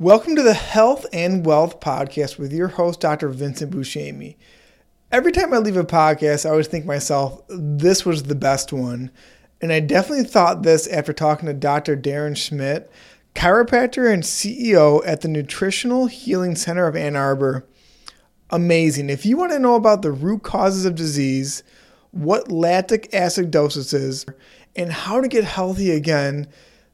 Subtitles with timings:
[0.00, 3.28] Welcome to the Health and Wealth Podcast with your host, Dr.
[3.28, 4.36] Vincent Buscemi.
[5.12, 9.10] Every time I leave a podcast, I always think myself, this was the best one.
[9.60, 11.98] And I definitely thought this after talking to Dr.
[11.98, 12.90] Darren Schmidt,
[13.34, 17.66] chiropractor and CEO at the Nutritional Healing Center of Ann Arbor.
[18.48, 19.10] Amazing.
[19.10, 21.62] If you want to know about the root causes of disease,
[22.10, 24.24] what lactic acidosis is,
[24.74, 26.48] and how to get healthy again,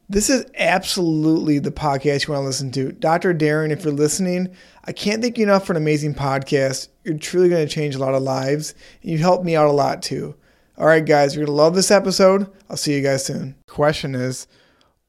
[0.09, 2.93] this is absolutely the podcast you want to listen to.
[2.93, 3.33] Dr.
[3.33, 4.55] Darren, if you're listening,
[4.85, 6.87] I can't thank you enough for an amazing podcast.
[7.03, 9.71] You're truly going to change a lot of lives, and you helped me out a
[9.71, 10.35] lot too.
[10.77, 12.49] All right, guys, you're going to love this episode.
[12.69, 13.55] I'll see you guys soon.
[13.67, 14.47] Question is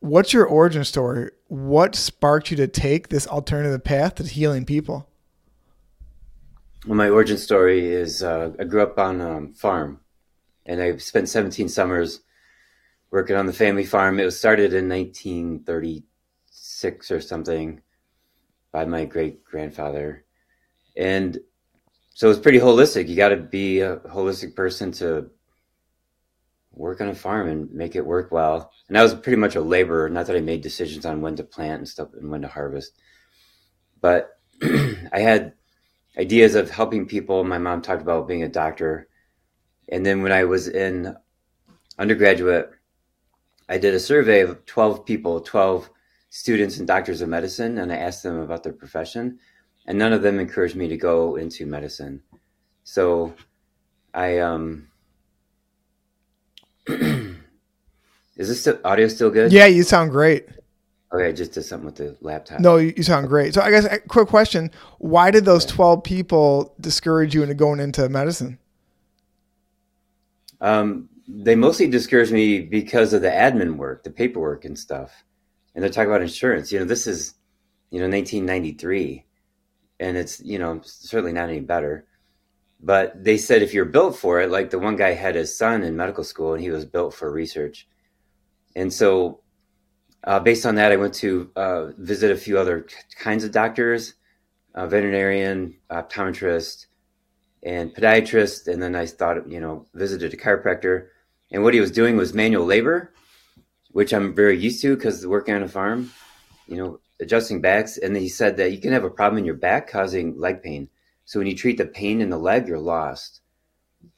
[0.01, 1.31] What's your origin story?
[1.47, 5.09] What sparked you to take this alternative path to healing people?
[6.87, 10.01] Well, my origin story is uh, I grew up on a farm
[10.65, 12.21] and I spent 17 summers
[13.11, 14.21] working on the family farm.
[14.21, 17.81] It was started in 1936 or something
[18.73, 20.25] by my great grandfather.
[20.97, 21.39] And
[22.15, 23.09] so it's pretty holistic.
[23.09, 25.31] You got to be a holistic person to
[26.73, 28.71] work on a farm and make it work well.
[28.89, 31.45] And I was pretty much a laborer, not that I made decisions on when to
[31.45, 32.93] plant and stuff and when to harvest.
[34.01, 35.55] But I had
[36.19, 37.45] ideas of helping people.
[37.45, 39.09] My mom talked about being a doctor.
[39.89, 41.17] And then when I was in
[41.99, 42.71] undergraduate,
[43.69, 45.91] I did a survey of 12 people, 12
[46.31, 49.39] students and doctors of medicine, and I asked them about their profession,
[49.87, 52.23] and none of them encouraged me to go into medicine.
[52.85, 53.35] So
[54.15, 54.89] I, um,
[56.89, 57.37] is
[58.37, 59.53] this still, audio still good?
[59.53, 60.47] Yeah, you sound great.
[61.13, 62.61] Okay, I just did something with the laptop.
[62.61, 63.55] No, you sound great.
[63.55, 68.07] So I guess quick question: Why did those twelve people discourage you into going into
[68.11, 68.59] medicine?
[70.61, 75.25] Um, they mostly discouraged me because of the admin work, the paperwork and stuff.
[75.75, 76.73] And they're talking about insurance.
[76.73, 77.35] You know, this is,
[77.91, 79.27] you know, 1993,
[80.01, 82.07] and it's, you know, certainly not any better.
[82.81, 85.83] But they said if you're built for it, like the one guy had his son
[85.83, 87.87] in medical school and he was built for research.
[88.75, 89.41] And so,
[90.25, 92.87] uh, based on that, I went to uh, visit a few other
[93.19, 94.15] kinds of doctors,
[94.75, 96.87] veterinarian, optometrist,
[97.63, 98.73] and podiatrist.
[98.73, 101.09] And then I thought, you know, visited a chiropractor
[101.51, 103.13] and what he was doing was manual labor,
[103.93, 106.11] which I'm very used to because working on a farm,
[106.67, 107.97] you know, adjusting backs.
[107.99, 110.89] And he said that you can have a problem in your back causing leg pain.
[111.25, 113.41] So when you treat the pain in the leg, you're lost.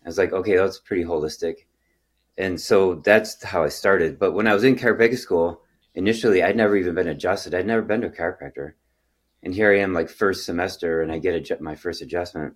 [0.04, 1.66] I was like, okay, that's pretty holistic.
[2.36, 4.18] And so that's how I started.
[4.18, 5.62] But when I was in chiropractic school,
[5.94, 7.54] initially, I'd never even been adjusted.
[7.54, 8.72] I'd never been to a chiropractor.
[9.42, 12.54] And here I am, like first semester, and I get a, my first adjustment.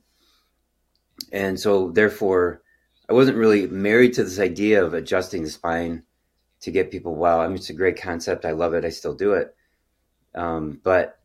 [1.33, 2.63] And so, therefore,
[3.09, 6.05] I wasn't really married to this idea of adjusting the spine
[6.61, 7.41] to get people well.
[7.41, 8.45] I mean, it's a great concept.
[8.45, 8.85] I love it.
[8.85, 9.55] I still do it.
[10.35, 11.19] Um, but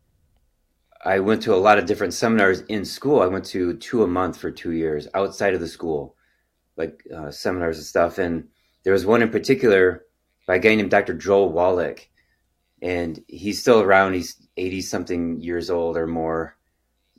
[1.03, 3.22] I went to a lot of different seminars in school.
[3.22, 6.16] I went to two a month for two years outside of the school,
[6.75, 8.17] like uh, seminars and stuff.
[8.17, 8.50] And
[8.84, 10.06] there was one in particular
[10.46, 11.13] by a guy named Dr.
[11.13, 12.09] Joel Wallach.
[12.81, 14.13] And he's still around.
[14.13, 16.57] He's 80 something years old or more.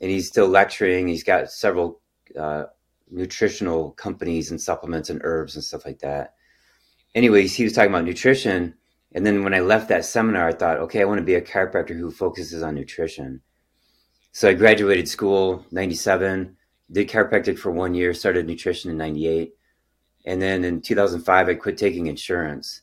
[0.00, 1.08] And he's still lecturing.
[1.08, 2.00] He's got several
[2.38, 2.64] uh,
[3.10, 6.34] nutritional companies and supplements and herbs and stuff like that.
[7.14, 8.74] Anyways, he was talking about nutrition.
[9.12, 11.42] And then when I left that seminar, I thought, okay, I want to be a
[11.42, 13.40] chiropractor who focuses on nutrition.
[14.32, 16.56] So I graduated school 97,
[16.92, 19.52] did chiropractic for one year, started nutrition in 98.
[20.26, 22.82] And then in 2005, I quit taking insurance.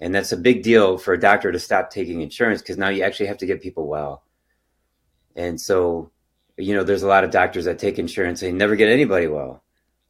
[0.00, 3.02] And that's a big deal for a doctor to stop taking insurance because now you
[3.02, 4.24] actually have to get people well.
[5.36, 6.10] And so
[6.60, 9.62] you know, there's a lot of doctors that take insurance and never get anybody well,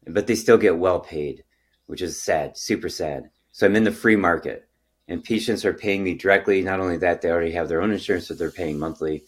[0.07, 1.45] but they still get well paid,
[1.87, 3.31] which is sad, super sad.
[3.53, 4.69] So I'm in the free market
[5.09, 6.63] and patients are paying me directly.
[6.63, 9.25] Not only that, they already have their own insurance that they're paying monthly.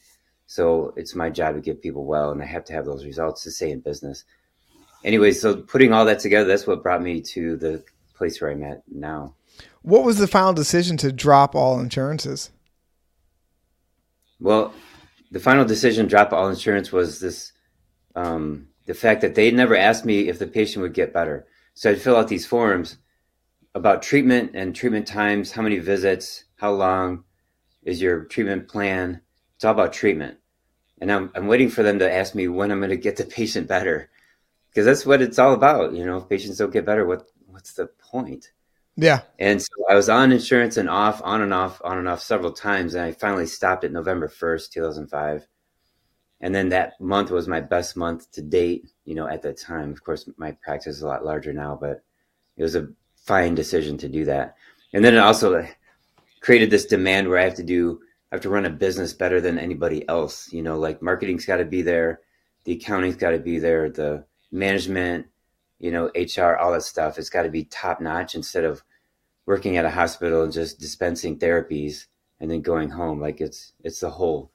[0.46, 3.42] So it's my job to get people well and I have to have those results
[3.44, 4.24] to stay in business.
[5.04, 7.82] Anyway, so putting all that together, that's what brought me to the
[8.14, 9.34] place where I'm at now.
[9.82, 12.50] What was the final decision to drop all insurances?
[14.38, 14.72] Well,
[15.32, 17.52] the final decision drop all insurance was this
[18.14, 21.46] um, the fact that they never asked me if the patient would get better.
[21.72, 22.98] So I'd fill out these forms
[23.74, 27.24] about treatment and treatment times, how many visits, how long
[27.82, 29.22] is your treatment plan.
[29.56, 30.36] It's all about treatment.
[31.00, 33.24] And I'm, I'm waiting for them to ask me when I'm going to get the
[33.38, 34.10] patient better
[34.68, 35.94] because that's what it's all about.
[35.94, 38.52] You know, if patients don't get better, what, what's the point?
[38.96, 39.22] Yeah.
[39.38, 42.52] And so I was on insurance and off, on and off, on and off several
[42.52, 42.94] times.
[42.94, 45.46] And I finally stopped at November 1st, 2005.
[46.40, 49.92] And then that month was my best month to date, you know, at that time.
[49.92, 52.02] Of course, my practice is a lot larger now, but
[52.56, 54.56] it was a fine decision to do that.
[54.92, 55.66] And then it also
[56.40, 58.00] created this demand where I have to do
[58.30, 60.50] I have to run a business better than anybody else.
[60.52, 62.20] You know, like marketing's got to be there,
[62.64, 65.26] the accounting's got to be there, the management,
[65.82, 67.18] you know, HR, all that stuff.
[67.18, 68.82] It's got to be top notch instead of
[69.46, 72.06] working at a hospital and just dispensing therapies
[72.40, 73.20] and then going home.
[73.20, 74.52] Like it's it's the whole.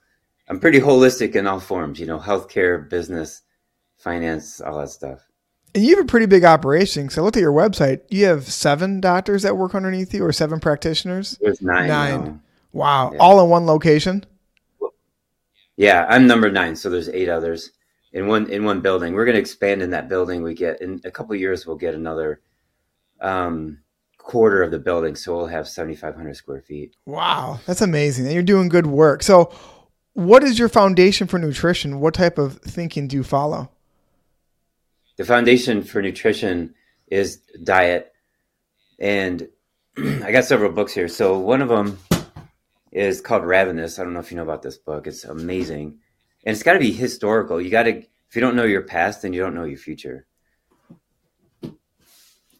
[0.50, 2.00] I'm pretty holistic in all forms.
[2.00, 3.42] You know, healthcare, business,
[3.98, 5.28] finance, all that stuff.
[5.76, 7.10] And you have a pretty big operation.
[7.10, 8.00] So I looked at your website.
[8.10, 11.38] You have seven doctors that work underneath you, or seven practitioners.
[11.42, 11.90] There's nine.
[11.90, 12.42] Nine.
[12.72, 13.20] Wow, Yeah.
[13.20, 14.24] all in one location.
[15.76, 17.72] Yeah, I'm number nine, so there's eight others
[18.18, 19.14] in one in one building.
[19.14, 20.42] We're going to expand in that building.
[20.42, 22.42] We get in a couple of years, we'll get another
[23.22, 23.80] um,
[24.18, 26.96] quarter of the building, so we'll have 7,500 square feet.
[27.06, 28.26] Wow, that's amazing.
[28.26, 29.22] And you're doing good work.
[29.22, 29.54] So,
[30.14, 32.00] what is your foundation for nutrition?
[32.00, 33.70] What type of thinking do you follow?
[35.18, 36.74] The foundation for nutrition
[37.06, 38.12] is diet,
[38.98, 39.48] and
[39.98, 41.08] I got several books here.
[41.08, 42.00] So one of them
[42.92, 44.00] is called Ravenous.
[44.00, 45.06] I don't know if you know about this book.
[45.06, 46.00] It's amazing,
[46.46, 47.62] and it's got to be historical.
[47.62, 50.28] You got to if you don't know your past, then you don't know your future.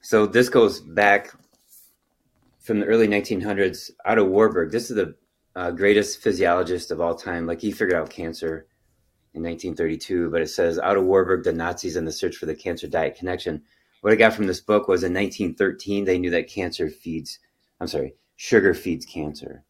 [0.02, 1.34] So this goes back
[2.60, 3.92] from the early 1900s.
[4.06, 4.72] Otto Warburg.
[4.72, 5.16] This is the
[5.56, 7.46] uh, greatest physiologist of all time.
[7.46, 8.68] Like he figured out cancer
[9.34, 12.88] in 1932, but it says Otto Warburg, the Nazis, and the search for the cancer
[12.88, 13.62] diet connection.
[14.02, 17.40] What I got from this book was in 1913 they knew that cancer feeds.
[17.82, 19.64] I'm sorry, sugar feeds cancer,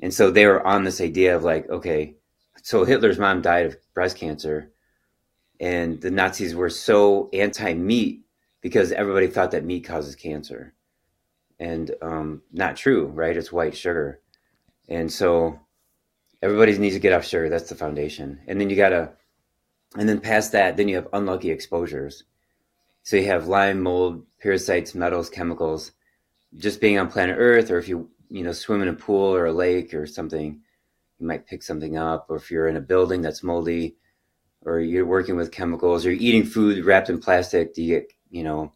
[0.00, 2.14] and so they were on this idea of like, okay,
[2.62, 4.70] so Hitler's mom died of breast cancer,
[5.58, 8.22] and the Nazis were so anti-meat
[8.60, 10.74] because everybody thought that meat causes cancer,
[11.58, 13.36] and um, not true, right?
[13.36, 14.20] It's white sugar,
[14.88, 15.60] and so
[16.42, 17.48] everybody needs to get off sugar.
[17.48, 19.12] That's the foundation, and then you gotta,
[19.96, 22.24] and then past that, then you have unlucky exposures.
[23.02, 25.92] So you have Lyme, mold, parasites, metals, chemicals.
[26.56, 29.46] Just being on planet Earth, or if you you know swim in a pool or
[29.46, 30.60] a lake or something,
[31.20, 32.26] you might pick something up.
[32.28, 33.96] Or if you're in a building that's moldy,
[34.62, 38.12] or you're working with chemicals, or you're eating food wrapped in plastic, do you get
[38.30, 38.72] you know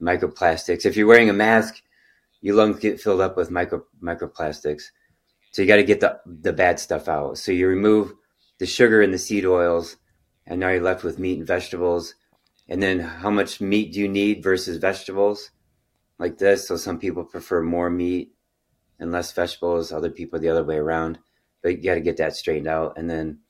[0.00, 0.84] microplastics?
[0.84, 1.82] If you're wearing a mask,
[2.40, 4.84] your lungs get filled up with micro microplastics.
[5.52, 7.38] So you got to get the the bad stuff out.
[7.38, 8.12] So you remove
[8.58, 9.96] the sugar and the seed oils,
[10.46, 12.14] and now you're left with meat and vegetables.
[12.66, 15.50] And then how much meat do you need versus vegetables?
[16.18, 16.66] Like this.
[16.68, 18.32] So some people prefer more meat
[18.98, 19.92] and less vegetables.
[19.92, 21.18] Other people the other way around.
[21.64, 23.40] But you got to get that straightened out, and then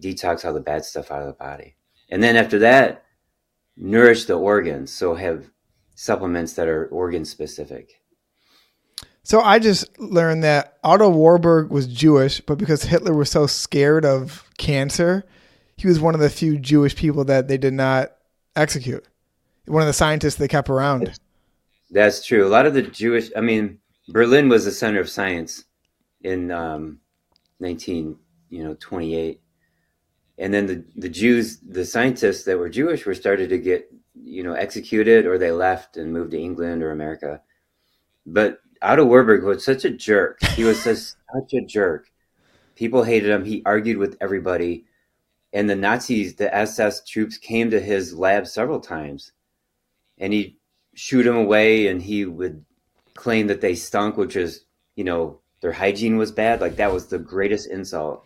[0.00, 1.76] detox all the bad stuff out of the body.
[2.08, 3.04] And then after that,
[3.76, 4.92] nourish the organs.
[4.92, 5.50] So have
[5.94, 8.00] supplements that are organ specific.
[9.24, 14.04] So I just learned that Otto Warburg was Jewish, but because Hitler was so scared
[14.04, 15.24] of cancer,
[15.76, 18.12] he was one of the few Jewish people that they did not
[18.54, 19.04] execute.
[19.66, 21.18] One of the scientists they kept around.
[21.90, 22.46] That's true.
[22.46, 25.64] A lot of the Jewish, I mean, Berlin was the center of science
[26.22, 27.00] in um,
[27.60, 28.16] 19,
[28.50, 29.40] you know, 28.
[30.38, 34.42] And then the, the Jews, the scientists that were Jewish were started to get, you
[34.42, 37.40] know, executed or they left and moved to England or America.
[38.26, 40.42] But Otto Warburg was such a jerk.
[40.42, 42.10] He was such, such a jerk.
[42.74, 43.44] People hated him.
[43.44, 44.84] He argued with everybody.
[45.52, 49.32] And the Nazis, the SS troops came to his lab several times.
[50.18, 50.56] And he'd
[50.94, 52.64] shoot him away and he would
[53.14, 54.64] claim that they stunk, which is,
[54.96, 56.60] you know, their hygiene was bad.
[56.60, 58.24] Like that was the greatest insult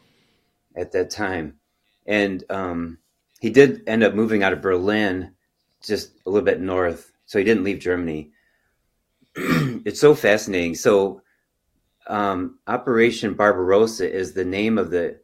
[0.77, 1.59] at that time.
[2.07, 2.99] And um,
[3.41, 5.35] he did end up moving out of Berlin
[5.83, 7.13] just a little bit north.
[7.27, 8.33] So he didn't leave Germany.
[9.35, 10.75] it's so fascinating.
[10.75, 11.23] So,
[12.07, 15.21] um, Operation Barbarossa is the name of the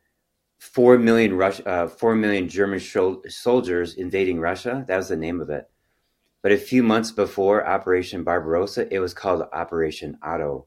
[0.59, 4.85] four million Rush, uh, four million German soldiers invading Russia.
[4.87, 5.69] That was the name of it.
[6.43, 10.67] But a few months before Operation Barbarossa, it was called Operation Otto,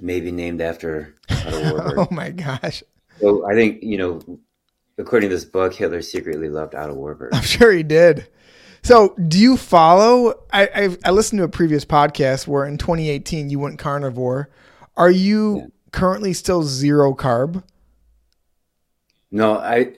[0.00, 1.98] maybe named after Otto Warburg.
[1.98, 2.82] oh my gosh.
[3.20, 4.20] so I think you know,
[4.98, 7.34] according to this book, Hitler secretly loved Otto Warburg.
[7.34, 8.28] I'm sure he did.
[8.82, 10.44] So, do you follow?
[10.52, 14.50] I I've, I listened to a previous podcast where in 2018 you went carnivore.
[14.96, 15.66] Are you Yeah.
[15.92, 17.62] currently still zero carb?
[19.30, 19.94] No, I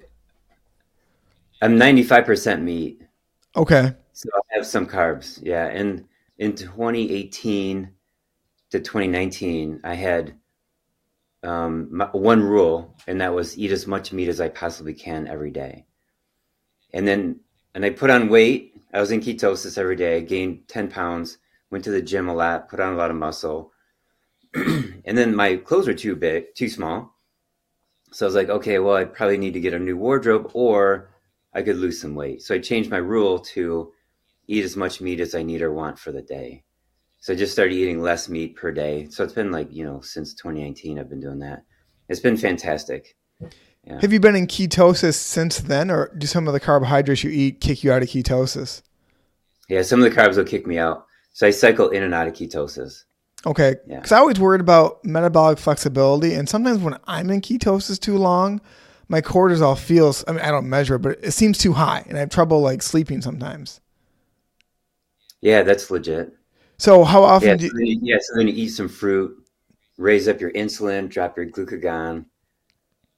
[1.62, 3.02] I'm 95% meat.
[3.56, 3.92] Okay.
[4.12, 5.38] So I have some carbs.
[5.42, 6.06] Yeah, and
[6.38, 7.90] in 2018
[8.70, 10.34] to 2019, I had
[11.42, 15.26] um, my, one rule, and that was eat as much meat as I possibly can
[15.26, 15.86] every day.
[16.92, 17.40] And then,
[17.74, 18.74] and I put on weight.
[18.92, 20.16] I was in ketosis every day.
[20.16, 21.38] I gained 10 pounds.
[21.70, 22.68] Went to the gym a lot.
[22.68, 23.72] Put on a lot of muscle.
[24.54, 27.14] and then my clothes were too big, too small.
[28.12, 31.10] So I was like, okay, well, I probably need to get a new wardrobe, or
[31.54, 32.42] I could lose some weight.
[32.42, 33.92] So I changed my rule to
[34.48, 36.64] eat as much meat as I need or want for the day.
[37.20, 39.06] So I just started eating less meat per day.
[39.10, 41.64] So it's been like, you know, since 2019, I've been doing that.
[42.08, 43.14] It's been fantastic.
[43.86, 44.00] Yeah.
[44.00, 47.60] Have you been in ketosis since then, or do some of the carbohydrates you eat
[47.60, 48.82] kick you out of ketosis?
[49.68, 51.06] Yeah, some of the carbs will kick me out.
[51.32, 53.04] So I cycle in and out of ketosis.
[53.46, 53.76] Okay.
[53.86, 54.16] Because yeah.
[54.16, 56.34] I always worried about metabolic flexibility.
[56.34, 58.60] And sometimes when I'm in ketosis too long,
[59.08, 62.04] my cortisol feels, I mean, I don't measure it, but it seems too high.
[62.08, 63.80] And I have trouble like sleeping sometimes.
[65.40, 66.34] Yeah, that's legit.
[66.80, 69.36] So how often yeah, do you, so then, yeah, so then you eat some fruit,
[69.98, 72.24] raise up your insulin, drop your glucagon,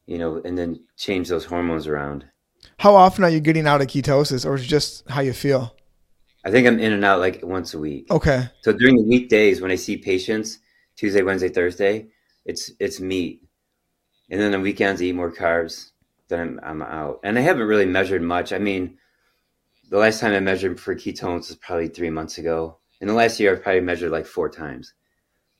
[0.07, 2.25] you know, and then change those hormones around.
[2.79, 5.77] How often are you getting out of ketosis or is it just how you feel?
[6.45, 8.11] I think I'm in and out like once a week.
[8.11, 8.49] Okay.
[8.63, 10.59] So during the weekdays when I see patients,
[10.97, 12.09] Tuesday, Wednesday, Thursday,
[12.45, 13.45] it's it's meat.
[14.29, 15.93] And then on weekends I eat more carbs.
[16.27, 17.21] Then I'm I'm out.
[17.23, 18.53] And I haven't really measured much.
[18.53, 18.99] I mean,
[19.89, 22.79] the last time I measured for ketones was probably three months ago.
[23.03, 24.95] In the last year I've probably measured like four times.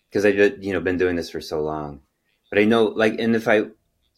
[0.09, 2.01] Because I've you know been doing this for so long.
[2.49, 3.65] But I know like and if I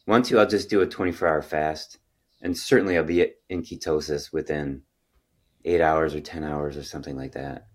[0.06, 1.98] want to, I'll just do a 24 hour fast.
[2.42, 4.82] And certainly I'll be in ketosis within
[5.64, 7.66] eight hours or 10 hours or something like that.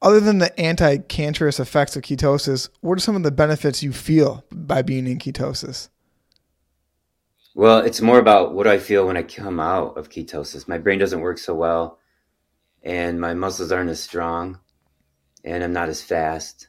[0.00, 3.92] Other than the anti cancerous effects of ketosis, what are some of the benefits you
[3.92, 5.90] feel by being in ketosis?
[7.54, 10.68] Well, it's more about what I feel when I come out of ketosis.
[10.68, 11.98] My brain doesn't work so well,
[12.82, 14.58] and my muscles aren't as strong,
[15.44, 16.68] and I'm not as fast.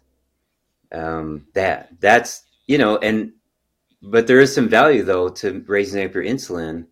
[0.92, 3.34] Um, that that's you know, and
[4.02, 6.88] but there is some value though to raising up your insulin.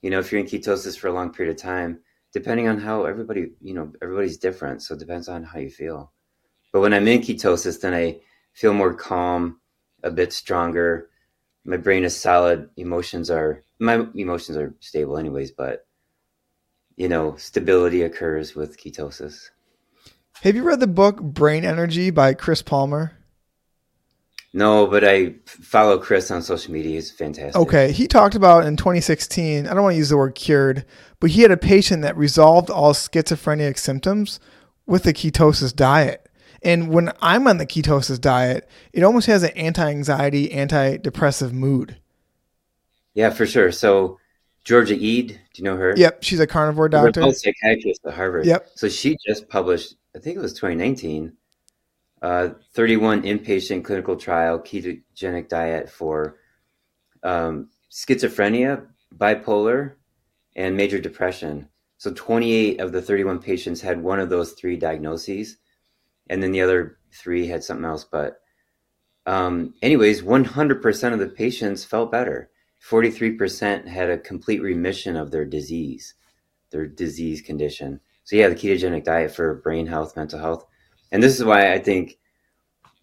[0.00, 2.00] You know, if you're in ketosis for a long period of time,
[2.32, 4.82] depending on how everybody, you know, everybody's different.
[4.82, 6.12] So it depends on how you feel.
[6.72, 8.20] But when I'm in ketosis, then I
[8.52, 9.60] feel more calm,
[10.02, 11.10] a bit stronger.
[11.64, 12.70] My brain is solid.
[12.76, 15.86] Emotions are, my emotions are stable anyways, but,
[17.02, 19.50] you know, stability occurs with ketosis.
[20.42, 23.18] Have you read the book Brain Energy by Chris Palmer?
[24.52, 26.92] No, but I follow Chris on social media.
[26.92, 27.60] He's fantastic.
[27.60, 27.90] Okay.
[27.90, 30.84] He talked about in 2016, I don't want to use the word cured,
[31.18, 34.38] but he had a patient that resolved all schizophrenic symptoms
[34.86, 36.28] with the ketosis diet.
[36.62, 41.52] And when I'm on the ketosis diet, it almost has an anti anxiety, anti depressive
[41.52, 41.98] mood.
[43.12, 43.72] Yeah, for sure.
[43.72, 44.20] So,
[44.64, 45.94] Georgia Ede, do you know her?
[45.96, 46.22] Yep.
[46.22, 47.20] She's a carnivore doctor.
[47.20, 48.46] We're both psychiatrists at Harvard.
[48.46, 48.70] Yep.
[48.74, 51.32] So, she just published, I think it was 2019
[52.22, 56.36] uh, 31 inpatient clinical trial ketogenic diet for
[57.24, 59.94] um, schizophrenia, bipolar,
[60.54, 61.68] and major depression.
[61.98, 65.56] So 28 of the 31 patients had one of those three diagnoses,
[66.30, 68.04] and then the other three had something else.
[68.04, 68.40] But,
[69.26, 72.50] um, anyways, 100% of the patients felt better.
[72.88, 76.14] 43% had a complete remission of their disease,
[76.70, 78.00] their disease condition.
[78.24, 80.66] So, yeah, the ketogenic diet for brain health, mental health,
[81.10, 82.18] and this is why I think,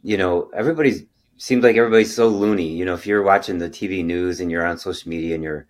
[0.01, 1.03] you know, everybody's
[1.37, 2.67] seems like everybody's so loony.
[2.67, 5.67] You know, if you're watching the TV news and you're on social media and you're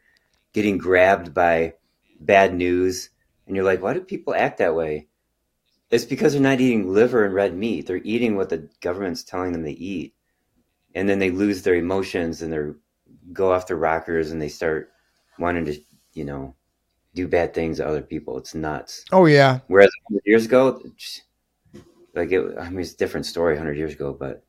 [0.52, 1.74] getting grabbed by
[2.20, 3.12] bad news
[3.46, 5.08] and you're like, why do people act that way?
[5.92, 7.86] It's because they're not eating liver and red meat.
[7.86, 10.16] They're eating what the government's telling them to eat.
[10.96, 12.74] And then they lose their emotions and they
[13.34, 14.92] go off their rockers and they start
[15.38, 15.80] wanting to,
[16.14, 16.56] you know,
[17.16, 18.38] do bad things to other people.
[18.38, 19.04] It's nuts.
[19.12, 19.60] Oh yeah.
[19.68, 19.90] Whereas
[20.26, 20.82] years ago,
[22.16, 24.44] like it, I mean, it's a different story 100 years ago, but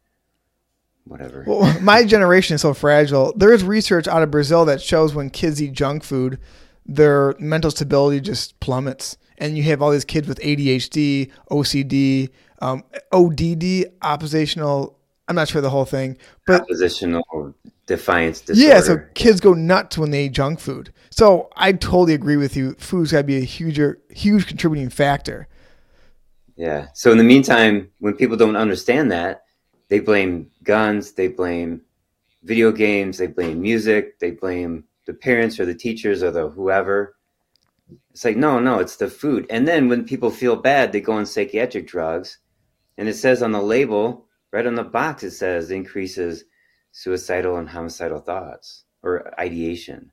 [1.05, 1.45] whatever.
[1.47, 3.33] Well, my generation is so fragile.
[3.37, 6.39] There is research out of Brazil that shows when kids eat junk food,
[6.87, 9.17] their mental stability just plummets.
[9.39, 12.29] And you have all these kids with ADHD, OCD,
[12.61, 14.99] um, ODD, oppositional.
[15.29, 17.55] I'm not sure the whole thing, but oppositional
[17.91, 18.69] defiance disorder.
[18.69, 20.93] Yeah, so kids go nuts when they eat junk food.
[21.11, 22.75] So I totally agree with you.
[22.79, 23.81] Food's got to be a huge,
[24.11, 25.49] huge contributing factor.
[26.55, 26.87] Yeah.
[26.95, 29.43] So in the meantime, when people don't understand that,
[29.89, 31.81] they blame guns, they blame
[32.45, 37.17] video games, they blame music, they blame the parents or the teachers or the whoever.
[38.13, 39.47] It's like, no, no, it's the food.
[39.51, 42.39] And then when people feel bad, they go on psychiatric drugs.
[42.99, 46.45] And it says on the label, right on the box, it says increases
[46.93, 50.11] suicidal and homicidal thoughts or ideation.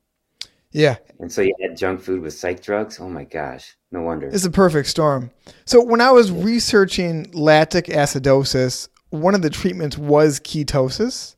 [0.71, 0.97] Yeah.
[1.19, 2.99] And so you had junk food with psych drugs.
[2.99, 3.75] Oh my gosh.
[3.91, 4.27] No wonder.
[4.27, 5.31] It's a perfect storm.
[5.65, 11.35] So when I was researching lactic acidosis, one of the treatments was ketosis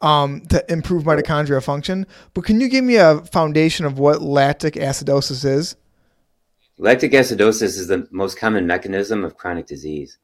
[0.00, 2.06] um, to improve mitochondrial function.
[2.34, 5.76] But can you give me a foundation of what lactic acidosis is?
[6.78, 10.18] Lactic acidosis is the most common mechanism of chronic disease.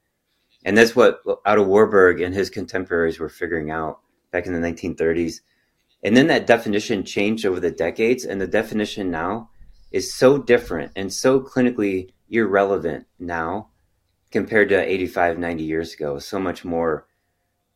[0.64, 3.98] And that's what Otto Warburg and his contemporaries were figuring out
[4.34, 5.40] back in the 1930s.
[6.02, 9.48] And then that definition changed over the decades, and the definition now
[9.92, 13.68] is so different and so clinically irrelevant now
[14.32, 16.18] compared to 85, 90 years ago.
[16.18, 17.06] So much more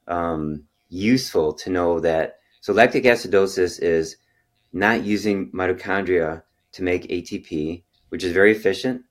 [0.08, 2.38] um, useful to know that.
[2.60, 4.16] So lactic acidosis is
[4.72, 9.02] not using mitochondria to make ATP, which is very efficient.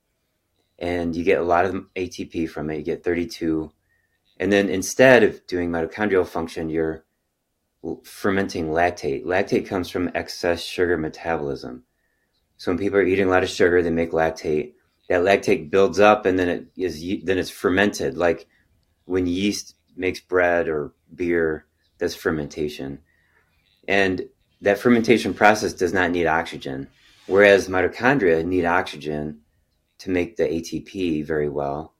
[0.80, 2.80] And you get a lot of ATP from it.
[2.80, 3.72] You get 32.
[4.38, 7.06] And then instead of doing mitochondrial function, you're
[8.04, 9.26] fermenting lactate.
[9.26, 11.84] Lactate comes from excess sugar metabolism.
[12.58, 14.74] So when people are eating a lot of sugar, they make lactate.
[15.10, 18.18] That lactate builds up and then it is then it's fermented.
[18.18, 18.48] Like
[19.06, 21.66] when yeast makes bread or beer,
[21.98, 23.00] that's fermentation.
[23.88, 24.28] And
[24.62, 26.88] that fermentation process does not need oxygen,
[27.28, 29.42] whereas mitochondria need oxygen
[30.00, 31.94] to make the ATP very well.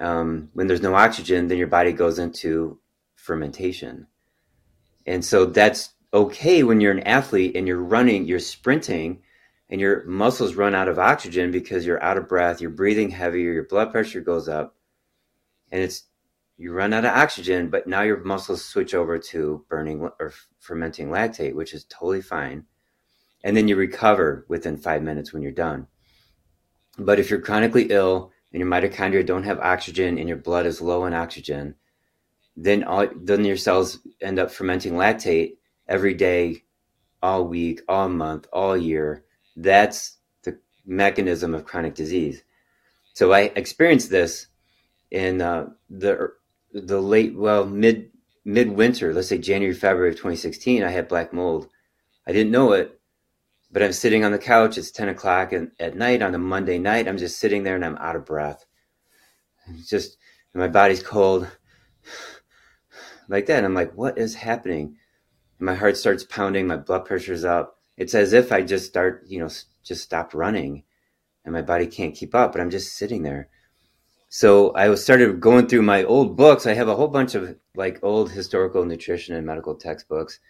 [0.00, 2.78] Um, when there's no oxygen, then your body goes into
[3.14, 4.06] fermentation.
[5.08, 9.22] And so that's okay when you're an athlete and you're running, you're sprinting,
[9.70, 13.52] and your muscles run out of oxygen because you're out of breath, you're breathing heavier,
[13.52, 14.76] your blood pressure goes up,
[15.72, 16.04] and it's
[16.58, 21.08] you run out of oxygen, but now your muscles switch over to burning or fermenting
[21.08, 22.64] lactate, which is totally fine.
[23.44, 25.86] And then you recover within five minutes when you're done.
[26.98, 30.80] But if you're chronically ill and your mitochondria don't have oxygen and your blood is
[30.80, 31.76] low in oxygen,
[32.60, 36.64] then all, then your cells end up fermenting lactate every day,
[37.22, 39.24] all week, all month, all year.
[39.56, 42.42] That's the mechanism of chronic disease.
[43.14, 44.48] So I experienced this
[45.12, 46.32] in uh, the
[46.72, 48.10] the late well mid
[48.44, 50.82] midwinter, let's say January February of 2016.
[50.82, 51.68] I had black mold.
[52.26, 53.00] I didn't know it,
[53.70, 54.76] but I'm sitting on the couch.
[54.78, 57.06] It's 10 o'clock and at night on a Monday night.
[57.06, 58.66] I'm just sitting there and I'm out of breath.
[59.68, 60.16] It's just
[60.54, 61.48] my body's cold
[63.28, 63.58] like that.
[63.58, 64.96] And I'm like, what is happening?
[65.58, 67.78] And my heart starts pounding, my blood pressure's up.
[67.96, 69.50] It's as if I just start, you know,
[69.82, 70.84] just stopped running
[71.44, 73.48] and my body can't keep up, but I'm just sitting there.
[74.28, 76.66] So I started going through my old books.
[76.66, 80.40] I have a whole bunch of like old historical nutrition and medical textbooks.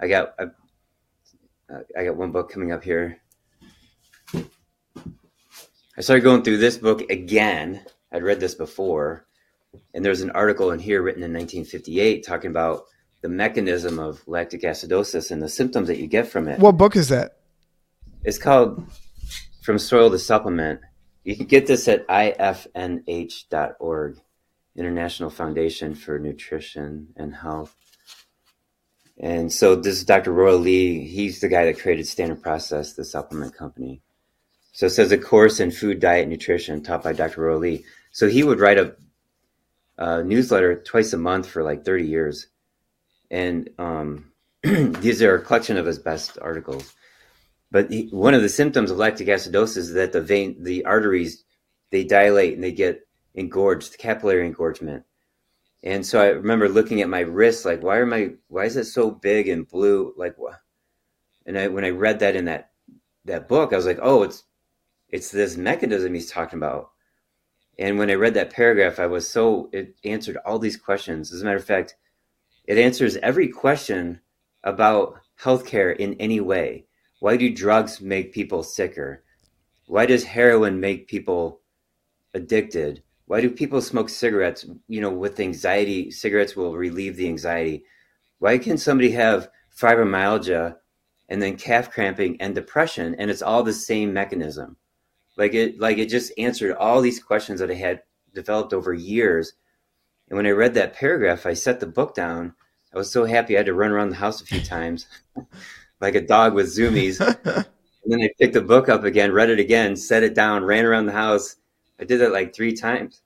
[0.00, 0.46] I got I,
[1.96, 3.20] I got one book coming up here.
[4.34, 7.84] I started going through this book again.
[8.10, 9.27] I'd read this before,
[9.94, 12.84] and there's an article in here written in 1958 talking about
[13.20, 16.58] the mechanism of lactic acidosis and the symptoms that you get from it.
[16.58, 17.38] What book is that?
[18.22, 18.84] It's called
[19.62, 20.80] From Soil to Supplement.
[21.24, 22.60] You can get this at ifnh.org,
[24.76, 27.74] International Foundation for Nutrition and Health.
[29.20, 30.32] And so this is Dr.
[30.32, 31.04] Royal Lee.
[31.04, 34.00] He's the guy that created Standard Process, the supplement company.
[34.72, 37.40] So it says a course in food, diet, nutrition taught by Dr.
[37.40, 37.84] Royal Lee.
[38.12, 38.94] So he would write a
[39.98, 42.46] uh, newsletter twice a month for like 30 years.
[43.30, 44.32] And um,
[44.62, 46.94] these are a collection of his best articles.
[47.70, 51.44] But he, one of the symptoms of lactic acidosis is that the vein, the arteries,
[51.90, 55.04] they dilate and they get engorged, capillary engorgement.
[55.82, 58.86] And so I remember looking at my wrist, like, why are my, why is it
[58.86, 60.12] so big and blue?
[60.16, 60.60] Like, what?
[61.46, 62.70] And I, when I read that in that,
[63.26, 64.44] that book, I was like, oh, it's,
[65.08, 66.90] it's this mechanism he's talking about.
[67.78, 71.32] And when I read that paragraph, I was so, it answered all these questions.
[71.32, 71.96] As a matter of fact,
[72.66, 74.20] it answers every question
[74.64, 76.86] about healthcare in any way.
[77.20, 79.22] Why do drugs make people sicker?
[79.86, 81.60] Why does heroin make people
[82.34, 83.02] addicted?
[83.26, 84.66] Why do people smoke cigarettes?
[84.88, 87.84] You know, with anxiety, cigarettes will relieve the anxiety.
[88.38, 90.76] Why can somebody have fibromyalgia
[91.28, 94.76] and then calf cramping and depression and it's all the same mechanism?
[95.38, 98.02] Like it like it just answered all these questions that i had
[98.34, 99.54] developed over years.
[100.28, 102.54] And when i read that paragraph i set the book down.
[102.92, 105.06] I was so happy i had to run around the house a few times
[106.00, 107.18] like a dog with zoomies.
[108.04, 110.84] And then i picked the book up again read it again set it down ran
[110.84, 111.56] around the house.
[112.00, 113.20] I did that like three times.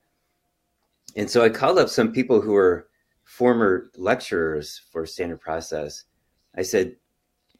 [1.16, 2.88] And so i called up some people who were
[3.22, 6.04] former lecturers for standard process.
[6.56, 6.96] I said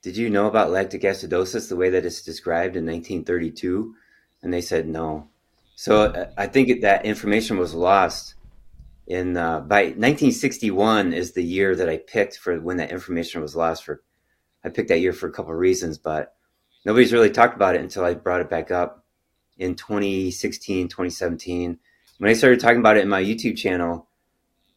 [0.02, 3.94] did you know about lactic acidosis the way that it's described in 1932
[4.42, 5.28] and they said no.
[5.74, 8.34] So uh, I think that information was lost.
[9.06, 13.56] In uh, by 1961 is the year that I picked for when that information was
[13.56, 13.84] lost.
[13.84, 14.02] For
[14.64, 16.34] I picked that year for a couple of reasons, but
[16.84, 19.04] nobody's really talked about it until I brought it back up
[19.58, 21.78] in 2016, 2017.
[22.18, 24.08] When I started talking about it in my YouTube channel,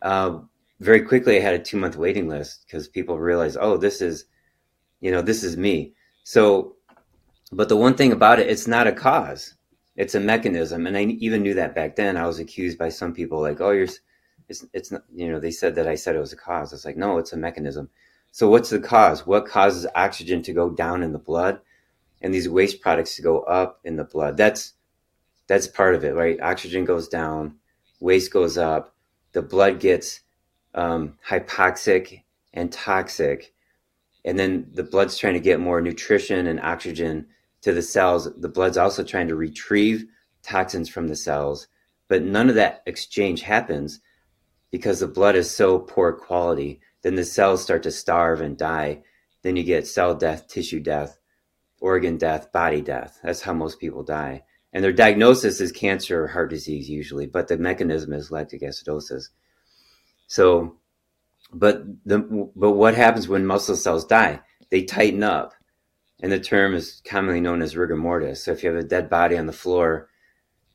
[0.01, 0.39] uh,
[0.79, 4.25] very quickly I had a two month waiting list because people realized, oh, this is,
[5.01, 5.93] you know, this is me.
[6.23, 6.74] So,
[7.55, 9.53] but the one thing about it, it's not a cause.
[9.95, 10.87] It's a mechanism.
[10.87, 12.17] And i even knew that back then.
[12.17, 13.87] I was accused by some people like oh you're
[14.49, 16.73] it's it's not you know they said that i said it was a cause.
[16.73, 17.89] It's like no it's a mechanism.
[18.31, 19.25] So what's the cause?
[19.25, 21.61] What causes oxygen to go down in the blood
[22.21, 24.35] and these waste products to go up in the blood?
[24.35, 24.73] That's
[25.47, 26.41] that's part of it right?
[26.41, 27.55] Oxygen goes down
[28.01, 28.93] waste goes up,
[29.31, 30.19] the blood gets
[30.73, 32.21] um, hypoxic
[32.53, 33.53] and toxic,
[34.25, 37.27] and then the blood's trying to get more nutrition and oxygen
[37.65, 38.29] to the cells.
[38.37, 40.05] The blood's also trying to retrieve
[40.43, 41.67] toxins from the cells,
[42.07, 44.01] but none of that exchange happens
[44.69, 46.79] because the blood is so poor quality.
[47.01, 49.01] Then the cells start to starve and die.
[49.41, 51.17] Then you get cell death, tissue death,
[51.81, 53.19] organ death, body death.
[53.23, 54.43] That's how most people die.
[54.71, 59.29] And their diagnosis is cancer or heart disease usually, but the mechanism is lactic acidosis.
[60.27, 60.77] So,
[61.51, 62.19] but the
[62.55, 64.41] but what happens when muscle cells die?
[64.69, 65.53] They tighten up,
[66.21, 68.43] and the term is commonly known as rigor mortis.
[68.43, 70.09] So if you have a dead body on the floor,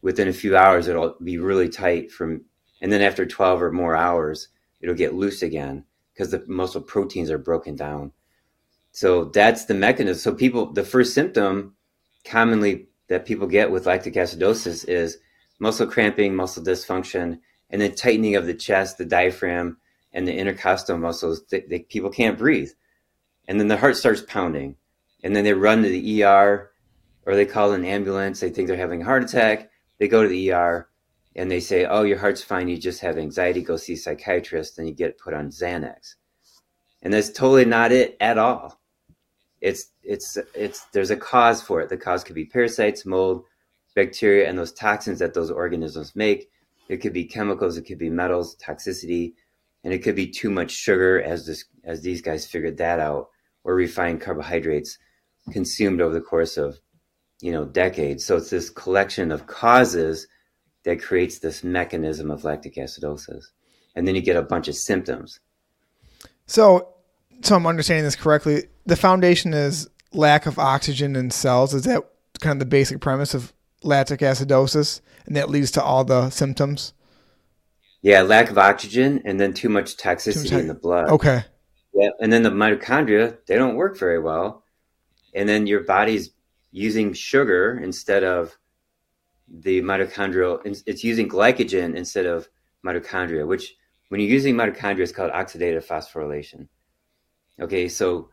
[0.02, 2.44] within a few hours it'll be really tight from,
[2.80, 4.48] and then after twelve or more hours,
[4.80, 8.12] it'll get loose again because the muscle proteins are broken down.
[8.92, 10.20] So that's the mechanism.
[10.20, 11.76] So people, the first symptom
[12.24, 15.18] commonly that people get with lactic acidosis is
[15.58, 17.38] muscle cramping, muscle dysfunction,
[17.70, 19.76] and then tightening of the chest, the diaphragm,
[20.12, 21.44] and the intercostal muscles.
[21.46, 22.70] They, people can't breathe,
[23.46, 24.76] and then the heart starts pounding,
[25.22, 26.70] and then they run to the ER,
[27.26, 28.40] or they call an ambulance.
[28.40, 29.70] They think they're having a heart attack.
[29.98, 30.88] They go to the ER,
[31.36, 32.68] and they say, "Oh, your heart's fine.
[32.68, 33.62] You just have anxiety.
[33.62, 36.14] Go see a psychiatrist." And you get put on Xanax,
[37.02, 38.80] and that's totally not it at all
[39.60, 41.88] it's it's it's there's a cause for it.
[41.88, 43.44] The cause could be parasites, mold,
[43.94, 46.50] bacteria, and those toxins that those organisms make.
[46.88, 49.34] It could be chemicals, it could be metals, toxicity,
[49.84, 53.28] and it could be too much sugar, as this as these guys figured that out,
[53.64, 54.98] or refined carbohydrates
[55.52, 56.78] consumed over the course of
[57.40, 58.24] you know decades.
[58.24, 60.26] So it's this collection of causes
[60.84, 63.44] that creates this mechanism of lactic acidosis,
[63.94, 65.40] and then you get a bunch of symptoms.
[66.46, 66.94] So
[67.42, 68.64] so I'm understanding this correctly.
[68.86, 71.74] The foundation is lack of oxygen in cells.
[71.74, 72.02] Is that
[72.40, 76.92] kind of the basic premise of lactic acidosis, and that leads to all the symptoms?
[78.02, 81.10] Yeah, lack of oxygen, and then too much toxicity too much in the blood.
[81.10, 81.44] Okay.
[81.92, 84.64] Yeah, and then the mitochondria they don't work very well,
[85.34, 86.30] and then your body's
[86.72, 88.56] using sugar instead of
[89.48, 90.60] the mitochondrial.
[90.86, 92.48] It's using glycogen instead of
[92.84, 93.74] mitochondria, which
[94.08, 96.68] when you're using mitochondria, it's called oxidative phosphorylation.
[97.60, 98.30] Okay, so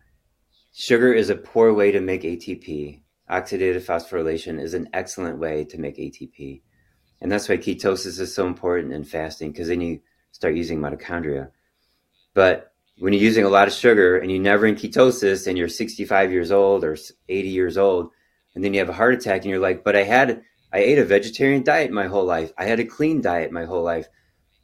[0.74, 3.02] sugar is a poor way to make ATP.
[3.30, 6.62] Oxidative phosphorylation is an excellent way to make ATP.
[7.20, 10.00] And that's why ketosis is so important in fasting because then you
[10.32, 11.50] start using mitochondria.
[12.34, 15.70] But when you're using a lot of sugar and you're never in ketosis and you're
[15.70, 16.98] 65 years old or
[17.30, 18.12] 80 years old,
[18.56, 20.42] and then you have a heart attack and you're like, but I had,
[20.74, 22.52] I ate a vegetarian diet my whole life.
[22.58, 24.08] I had a clean diet my whole life.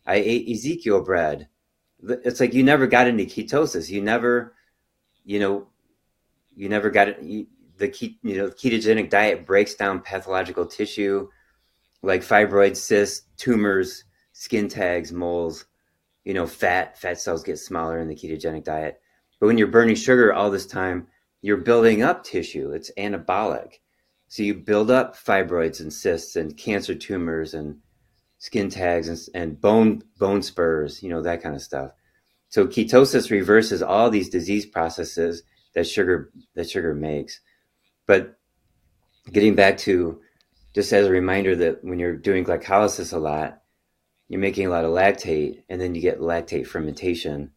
[0.06, 1.48] I ate Ezekiel bread
[2.04, 3.90] it's like you never got into ketosis.
[3.90, 4.56] You never,
[5.24, 5.68] you know,
[6.56, 7.48] you never got it.
[7.78, 11.28] The you know ketogenic diet breaks down pathological tissue
[12.02, 15.66] like fibroids, cysts, tumors, skin tags, moles.
[16.26, 19.02] You know, fat fat cells get smaller in the ketogenic diet.
[19.40, 21.08] But when you're burning sugar all this time,
[21.42, 22.72] you're building up tissue.
[22.72, 23.80] It's anabolic.
[24.28, 27.78] So you build up fibroids and cysts and cancer tumors and
[28.40, 31.92] skin tags and, and bone bone spurs, you know, that kind of stuff.
[32.50, 37.42] So ketosis reverses all these disease processes that sugar that sugar makes.
[38.06, 38.38] But
[39.32, 40.22] getting back to
[40.76, 43.63] just as a reminder that when you're doing glycolysis a lot,
[44.34, 47.52] you're making a lot of lactate and then you get lactate fermentation.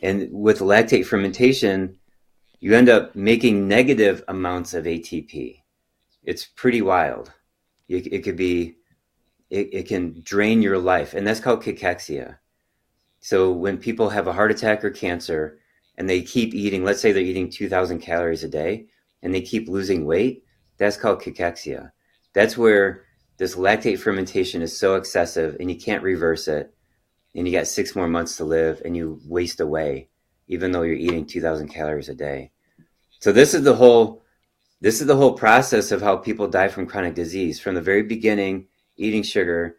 [0.00, 1.98] And with lactate fermentation,
[2.58, 5.60] you end up making negative amounts of ATP.
[6.24, 7.30] It's pretty wild.
[7.86, 8.76] It, it could be
[9.50, 12.38] it, it can drain your life, and that's called cachexia.
[13.20, 15.58] So when people have a heart attack or cancer
[15.98, 18.86] and they keep eating, let's say they're eating 2,000 calories a day
[19.22, 20.46] and they keep losing weight,
[20.78, 21.92] that's called cachexia.
[22.32, 23.04] That's where
[23.40, 26.74] this lactate fermentation is so excessive and you can't reverse it.
[27.34, 30.10] And you got six more months to live and you waste away,
[30.46, 32.50] even though you're eating 2,000 calories a day.
[33.18, 34.22] So this is the whole
[34.82, 38.02] this is the whole process of how people die from chronic disease from the very
[38.02, 38.66] beginning
[38.98, 39.76] eating sugar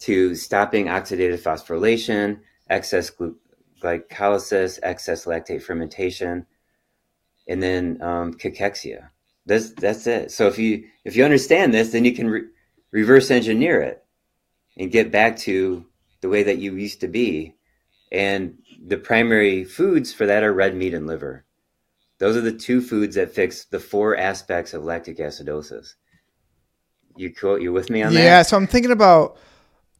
[0.00, 2.38] to stopping oxidative phosphorylation,
[2.70, 3.10] excess
[3.82, 6.46] glycolysis, excess lactate fermentation,
[7.48, 9.08] and then um, cachexia.
[9.44, 10.30] That's that's it.
[10.30, 12.51] So if you if you understand this, then you can re-
[12.92, 14.04] reverse engineer it
[14.76, 15.84] and get back to
[16.20, 17.54] the way that you used to be.
[18.12, 21.44] And the primary foods for that are red meat and liver.
[22.18, 25.94] Those are the two foods that fix the four aspects of lactic acidosis.
[27.16, 27.58] You cool?
[27.60, 28.22] You with me on that?
[28.22, 28.42] Yeah.
[28.42, 29.36] So I'm thinking about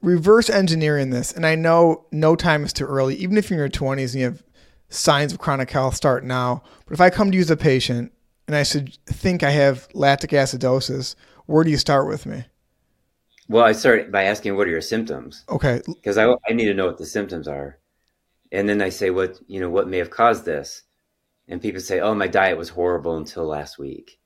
[0.02, 1.32] reverse engineering this.
[1.32, 3.16] And I know no time is too early.
[3.16, 4.42] Even if you're in your 20s and you have
[4.88, 6.62] signs of chronic health, start now.
[6.86, 8.12] But if I come to you as a patient
[8.46, 11.14] and I should think I have lactic acidosis,
[11.46, 12.44] where do you start with me?
[13.52, 15.44] Well, I start by asking, what are your symptoms?
[15.46, 15.82] Okay.
[15.86, 17.78] Because I, I need to know what the symptoms are.
[18.50, 20.84] And then I say, what, you know, what may have caused this?
[21.48, 24.18] And people say, oh, my diet was horrible until last week.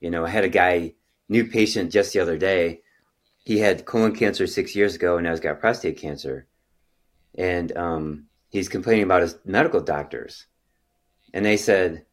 [0.00, 0.92] You know, I had a guy,
[1.30, 2.82] new patient just the other day.
[3.42, 6.46] He had colon cancer six years ago and now he's got prostate cancer.
[7.38, 10.44] And um, he's complaining about his medical doctors.
[11.32, 12.04] And they said,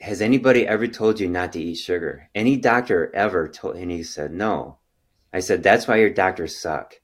[0.00, 2.28] has anybody ever told you not to eat sugar?
[2.34, 3.76] Any doctor ever told?
[3.76, 4.78] And he said, no.
[5.32, 6.94] I said, that's why your doctors suck.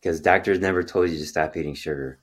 [0.00, 2.20] Because doctors never told you to stop eating sugar.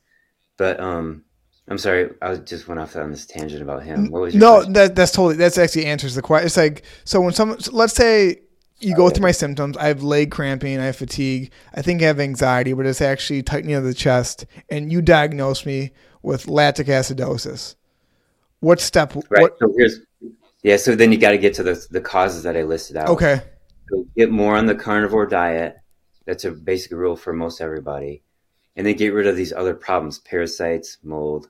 [0.57, 1.23] But um,
[1.67, 4.11] I'm sorry, I just went off on this tangent about him.
[4.11, 4.55] What was your no?
[4.55, 4.73] question?
[4.73, 6.47] That that's totally that's actually answers the question.
[6.47, 8.41] It's like so when someone so let's say
[8.79, 9.77] you go through my symptoms.
[9.77, 10.79] I have leg cramping.
[10.79, 11.51] I have fatigue.
[11.73, 14.45] I think I have anxiety, but it's actually tightening of the chest.
[14.69, 17.75] And you diagnose me with lactic acidosis.
[18.59, 19.15] What step?
[19.29, 19.43] Right.
[19.43, 19.57] What?
[19.59, 19.99] So here's
[20.63, 20.77] yeah.
[20.77, 23.09] So then you got to get to the the causes that I listed out.
[23.09, 23.41] Okay.
[23.89, 25.77] So get more on the carnivore diet.
[26.25, 28.23] That's a basic rule for most everybody,
[28.75, 31.49] and then get rid of these other problems: parasites, mold,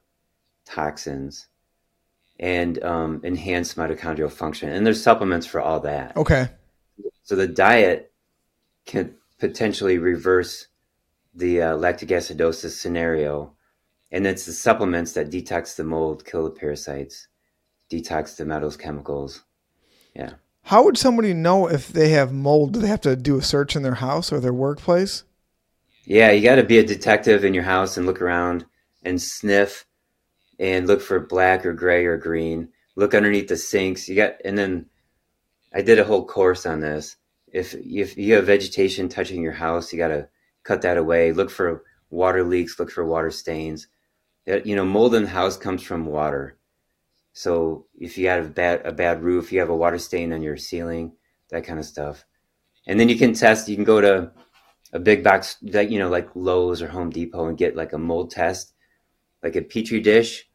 [0.65, 1.47] toxins,
[2.39, 4.69] and um, enhance mitochondrial function.
[4.69, 6.15] And there's supplements for all that.
[6.15, 6.49] Okay.
[7.23, 8.11] So the diet
[8.85, 10.67] can potentially reverse
[11.33, 13.53] the uh, lactic acidosis scenario,
[14.11, 17.27] and it's the supplements that detox the mold, kill the parasites,
[17.91, 19.43] detox the metals, chemicals.
[20.15, 20.33] Yeah.
[20.63, 22.73] How would somebody know if they have mold?
[22.73, 25.23] Do they have to do a search in their house or their workplace?
[26.05, 28.65] Yeah, you got to be a detective in your house and look around
[29.03, 29.85] and sniff
[30.59, 32.69] and look for black or gray or green.
[32.95, 34.09] Look underneath the sinks.
[34.09, 34.87] You got, and then
[35.73, 37.15] I did a whole course on this.
[37.51, 40.27] If if you have vegetation touching your house, you got to
[40.63, 41.31] cut that away.
[41.31, 42.79] Look for water leaks.
[42.79, 43.87] Look for water stains.
[44.65, 46.57] You know, mold in the house comes from water.
[47.33, 50.41] So if you have a bad a bad roof, you have a water stain on
[50.41, 51.13] your ceiling,
[51.49, 52.25] that kind of stuff.
[52.87, 53.69] And then you can test.
[53.69, 54.31] You can go to
[54.93, 57.97] a big box that you know, like Lowe's or Home Depot, and get like a
[57.97, 58.73] mold test,
[59.43, 60.49] like a petri dish,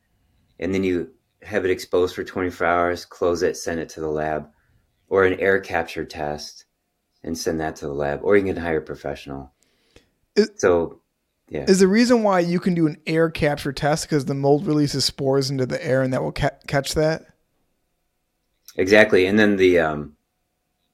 [0.59, 4.09] and then you have it exposed for 24 hours, close it, send it to the
[4.09, 4.49] lab,
[5.09, 6.67] or an air capture test,
[7.23, 9.53] and send that to the lab, or you can hire a professional.
[10.37, 11.03] It- so,
[11.55, 14.67] yeah, Is the reason why you can do an air capture test because the mold
[14.67, 17.23] releases spores into the air and that will ca- catch that?
[18.77, 19.27] exactly.
[19.27, 20.17] And then the um,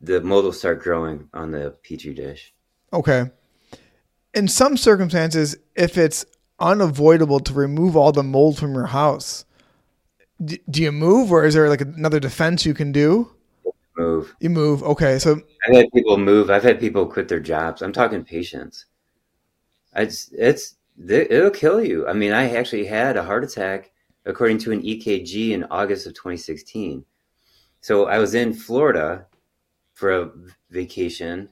[0.03, 2.53] the mold will start growing on the petri dish.
[2.93, 3.31] Okay.
[4.35, 6.27] In some circumstances, if it's
[6.59, 9.47] unavoidable to remove all the mold from your house,
[10.45, 13.33] d- do you move or is there like another defense you can do?
[13.97, 14.37] Move.
[14.41, 14.83] You move.
[14.83, 15.19] Okay.
[15.19, 16.51] So, I've had people move.
[16.51, 17.81] I've had people quit their jobs.
[17.81, 18.85] I'm talking patients.
[19.95, 20.77] It's it's
[21.09, 22.07] it'll kill you.
[22.07, 23.91] I mean, I actually had a heart attack
[24.25, 27.05] according to an EKG in August of 2016.
[27.81, 29.27] So I was in Florida
[29.95, 30.31] for a
[30.71, 31.49] vacation,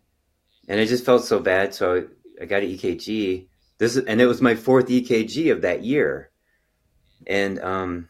[0.68, 1.74] and I just felt so bad.
[1.74, 3.46] So I, I got an EKG.
[3.78, 6.30] This and it was my fourth EKG of that year,
[7.26, 8.08] and um,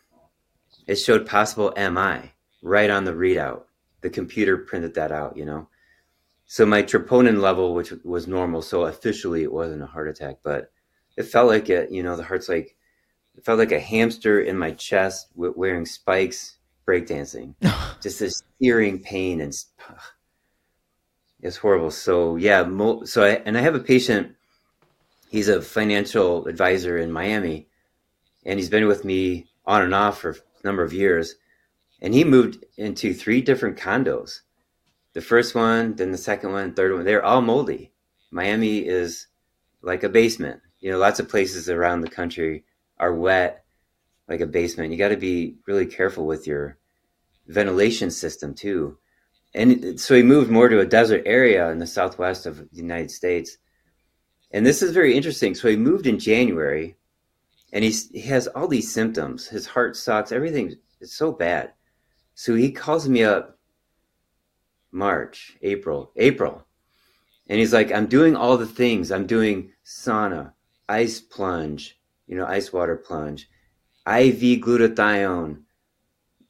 [0.86, 3.62] it showed possible MI right on the readout.
[4.00, 5.68] The computer printed that out, you know.
[6.50, 10.72] So my troponin level, which was normal, so officially it wasn't a heart attack, but
[11.14, 11.90] it felt like it.
[11.90, 12.74] You know, the heart's like
[13.36, 16.56] it felt like a hamster in my chest w- wearing spikes,
[16.86, 17.54] breakdancing.
[18.02, 19.54] Just this searing pain and
[21.42, 21.90] it's horrible.
[21.90, 24.34] So yeah, mo- so I, and I have a patient.
[25.28, 27.68] He's a financial advisor in Miami,
[28.46, 31.34] and he's been with me on and off for a number of years.
[32.00, 34.40] And he moved into three different condos
[35.14, 37.04] the first one, then the second one, third one.
[37.04, 37.92] They're all moldy.
[38.30, 39.26] Miami is
[39.82, 40.60] like a basement.
[40.80, 42.64] You know, lots of places around the country
[42.98, 43.64] are wet,
[44.28, 44.92] like a basement.
[44.92, 46.78] You got to be really careful with your
[47.46, 48.98] ventilation system too.
[49.54, 53.10] And so he moved more to a desert area in the southwest of the United
[53.10, 53.56] States.
[54.50, 55.54] And this is very interesting.
[55.54, 56.96] So he moved in January,
[57.72, 59.46] and he's, he has all these symptoms.
[59.46, 60.32] His heart sucks.
[60.32, 61.72] Everything is so bad.
[62.34, 63.57] So he calls me up
[64.92, 66.66] March, April, April.
[67.48, 69.10] And he's like, I'm doing all the things.
[69.10, 70.52] I'm doing sauna,
[70.88, 73.48] ice plunge, you know, ice water plunge,
[74.06, 75.62] IV glutathione,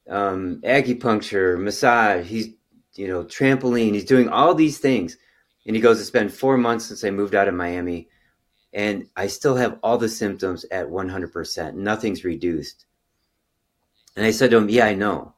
[0.09, 2.27] um, acupuncture, massage.
[2.27, 2.49] He's,
[2.95, 3.95] you know, trampoline.
[3.95, 5.17] He's doing all these things.
[5.67, 8.09] And he goes, It's been four months since I moved out of Miami.
[8.73, 11.75] And I still have all the symptoms at 100%.
[11.75, 12.87] Nothing's reduced.
[14.17, 15.35] And I said to him, Yeah, I know.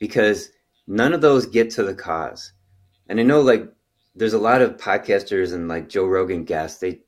[0.00, 0.50] Because
[0.86, 2.52] none of those get to the cause.
[3.08, 3.70] And I know like
[4.14, 7.00] there's a lot of podcasters and like Joe Rogan guests, they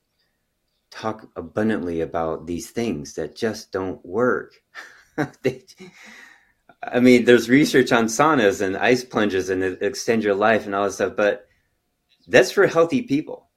[0.90, 4.54] talk abundantly about these things that just don't work.
[5.42, 5.64] they,
[6.82, 10.84] I mean, there's research on saunas and ice plunges and extend your life and all
[10.84, 11.46] this stuff, but
[12.26, 13.50] that's for healthy people.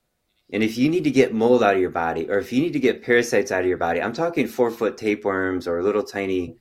[0.52, 2.74] And if you need to get mold out of your body, or if you need
[2.74, 6.58] to get parasites out of your body, I'm talking four foot tapeworms or little tiny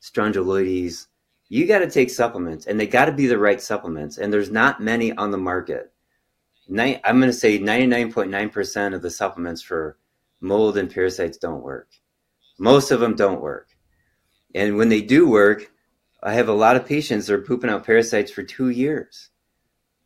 [0.00, 1.06] strongyloides,
[1.48, 4.18] you got to take supplements and they got to be the right supplements.
[4.18, 5.92] And there's not many on the market.
[6.68, 9.98] I'm going to say 99.9% of the supplements for
[10.40, 11.88] mold and parasites don't work.
[12.58, 13.68] Most of them don't work.
[14.54, 15.70] And when they do work,
[16.22, 19.30] I have a lot of patients that are pooping out parasites for two years.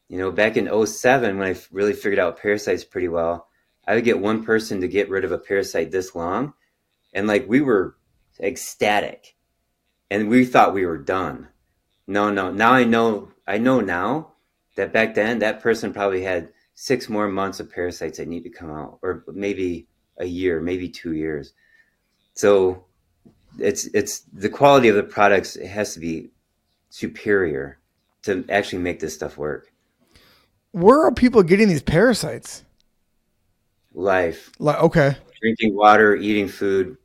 [0.08, 3.48] You know, back in 07, when I really figured out parasites pretty well,
[3.86, 6.52] I would get one person to get rid of a parasite this long.
[7.14, 7.96] And like we were
[8.40, 9.36] ecstatic
[10.10, 11.48] and we thought we were done.
[12.06, 12.50] No, no.
[12.50, 14.32] Now I know, I know now
[14.76, 18.50] that back then that person probably had six more months of parasites that need to
[18.50, 19.86] come out, or maybe
[20.18, 21.52] a year, maybe two years.
[22.34, 22.86] So
[23.58, 26.30] it's it's the quality of the products it has to be
[26.88, 27.78] superior
[28.22, 29.72] to actually make this stuff work.
[30.72, 32.64] Where are people getting these parasites?
[33.92, 34.50] Life.
[34.58, 35.16] Like okay.
[35.40, 36.96] Drinking water, eating food,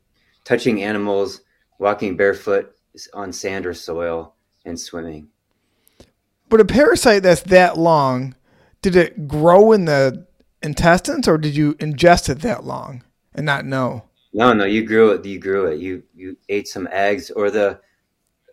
[0.44, 1.40] touching animals,
[1.78, 2.75] walking barefoot
[3.12, 5.28] on sand or soil, and swimming.
[6.48, 8.34] But a parasite that's that long,
[8.82, 10.26] did it grow in the
[10.62, 13.02] intestines or did you ingest it that long
[13.34, 14.04] and not know?
[14.32, 15.24] No, no, you grew it.
[15.24, 15.80] You grew it.
[15.80, 17.80] You you ate some eggs or the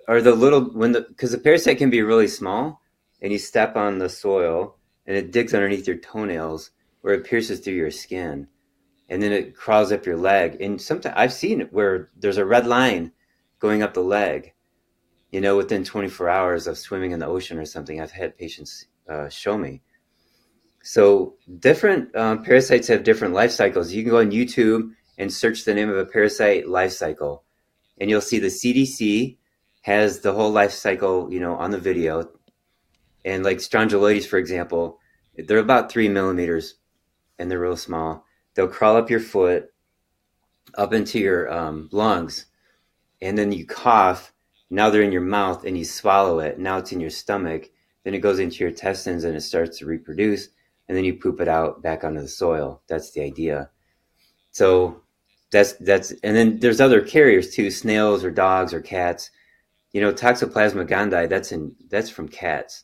[0.07, 2.81] or the little when the because the parasite can be really small
[3.21, 7.59] and you step on the soil and it digs underneath your toenails where it pierces
[7.59, 8.47] through your skin
[9.09, 12.45] and then it crawls up your leg and sometimes I've seen it where there's a
[12.45, 13.11] red line
[13.63, 14.53] going up the leg
[15.31, 18.85] you know within 24 hours of swimming in the ocean or something I've had patients
[19.09, 19.81] uh, show me
[20.83, 25.63] so different um, parasites have different life cycles you can go on YouTube and search
[25.63, 27.43] the name of a parasite life cycle.
[27.99, 29.37] And you'll see the CDC
[29.81, 32.29] has the whole life cycle, you know, on the video.
[33.23, 34.99] And like strongyloides, for example,
[35.35, 36.75] they're about three millimeters
[37.37, 38.25] and they're real small.
[38.53, 39.67] They'll crawl up your foot,
[40.75, 42.47] up into your um, lungs,
[43.23, 44.33] and then you cough.
[44.69, 46.59] Now they're in your mouth and you swallow it.
[46.59, 47.69] Now it's in your stomach.
[48.03, 50.49] Then it goes into your intestines and it starts to reproduce.
[50.87, 52.81] And then you poop it out back onto the soil.
[52.87, 53.69] That's the idea.
[54.51, 55.01] So
[55.51, 59.31] that's that's and then there's other carriers too, snails or dogs or cats.
[59.93, 62.83] You know, Toxoplasma gondii, that's in that's from cats.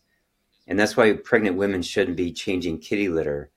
[0.67, 3.52] And that's why pregnant women shouldn't be changing kitty litter.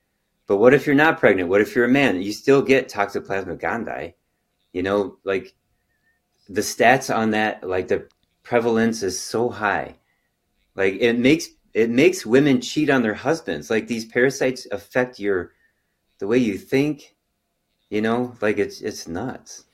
[0.49, 1.51] But what if you're not pregnant?
[1.51, 2.23] What if you're a man?
[2.23, 4.15] You still get Toxoplasma gondii.
[4.73, 5.55] You know, like
[6.53, 8.09] the stats on that, like the
[8.43, 9.97] prevalence is so high.
[10.75, 13.71] Like it makes it makes women cheat on their husbands.
[13.71, 15.53] Like these parasites affect your
[16.19, 17.17] the way you think,
[17.89, 19.65] you know, like it's it's nuts.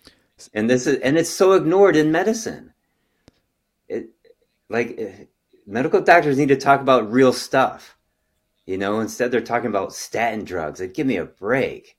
[0.54, 2.72] And this is and it's so ignored in medicine.
[3.88, 4.10] It
[4.70, 5.24] like eh,
[5.66, 7.96] medical doctors need to talk about real stuff.
[8.66, 10.80] You know, instead they're talking about statin drugs.
[10.80, 11.97] Like, give me a break.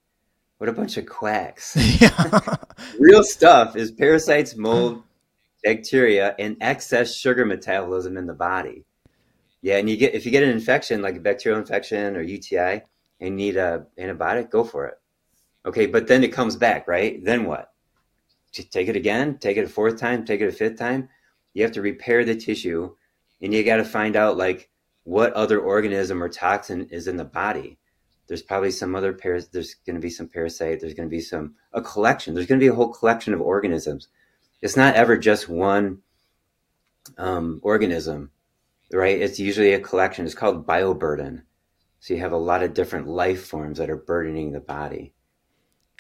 [0.60, 1.76] What a bunch of quacks.
[2.02, 2.56] Yeah.
[3.00, 5.04] real stuff is parasites, mold,
[5.64, 8.86] bacteria, and excess sugar metabolism in the body.
[9.62, 12.84] Yeah, and you get if you get an infection like a bacterial infection or UTI
[13.20, 14.96] and need a antibiotic, go for it.
[15.66, 17.24] Okay, but then it comes back, right?
[17.24, 17.72] Then what?
[18.52, 21.10] Take it again, take it a fourth time, take it a fifth time.
[21.54, 22.96] You have to repair the tissue
[23.42, 24.70] and you got to find out like
[25.04, 27.79] what other organism or toxin is in the body.
[28.30, 29.48] There's probably some other paras.
[29.48, 30.80] There's going to be some parasite.
[30.80, 32.36] There's going to be some a collection.
[32.36, 34.08] There's going to be a whole collection of organisms.
[34.62, 36.04] It's not ever just one
[37.18, 38.30] um, organism,
[38.94, 39.20] right?
[39.20, 40.26] It's usually a collection.
[40.26, 41.42] It's called bioburden.
[42.02, 45.14] So you have a lot of different life forms that are burdening the body.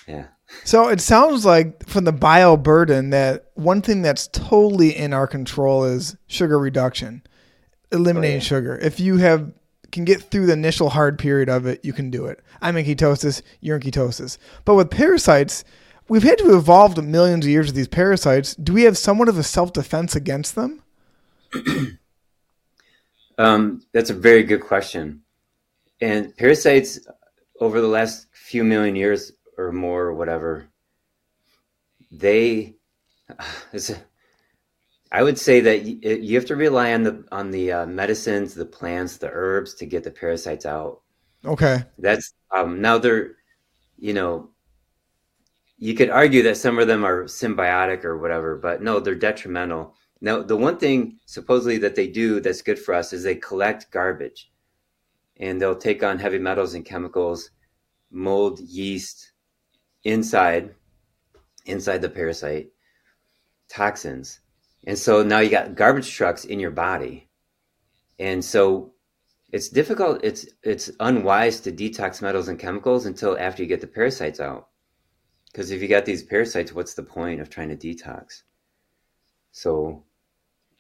[0.08, 0.28] Yeah.
[0.65, 5.28] So it sounds like from the bio burden that one thing that's totally in our
[5.28, 7.24] control is sugar reduction,
[7.92, 8.39] eliminating oh, yeah.
[8.39, 8.78] sugar.
[8.78, 9.52] If you have
[9.91, 12.41] can get through the initial hard period of it, you can do it.
[12.62, 14.38] I'm in ketosis, you're in ketosis.
[14.65, 15.63] But with parasites,
[16.08, 18.56] we've had to evolve millions of years with these parasites.
[18.56, 20.82] Do we have somewhat of a self defense against them?
[23.38, 25.21] um, that's a very good question.
[26.02, 26.99] And parasites
[27.60, 30.68] over the last few million years or more or whatever,
[32.11, 32.76] they,
[33.74, 33.91] it's,
[35.12, 38.66] I would say that you have to rely on the on the uh, medicines, the
[38.66, 41.01] plants, the herbs to get the parasites out.
[41.43, 43.38] Okay, that's um, now they're,
[43.97, 44.51] you know,
[45.78, 49.95] you could argue that some of them are symbiotic or whatever, but no, they're detrimental.
[50.22, 53.89] Now, the one thing supposedly that they do that's good for us is they collect
[53.89, 54.51] garbage,
[55.38, 57.49] and they'll take on heavy metals and chemicals,
[58.12, 59.32] mold, yeast,
[60.03, 60.76] inside
[61.66, 62.70] inside the parasite
[63.70, 64.39] toxins
[64.86, 67.30] and so now you got garbage trucks in your body
[68.19, 68.93] and so
[69.51, 70.19] it's difficult.
[70.23, 74.67] It's it's unwise to detox metals and chemicals until after you get the parasites out.
[75.51, 78.43] Because if you got these parasites, what's the point of trying to detox?
[79.51, 80.03] So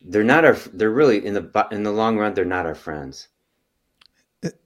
[0.01, 0.53] they're not our.
[0.53, 3.29] They're really in the in the long run, they're not our friends.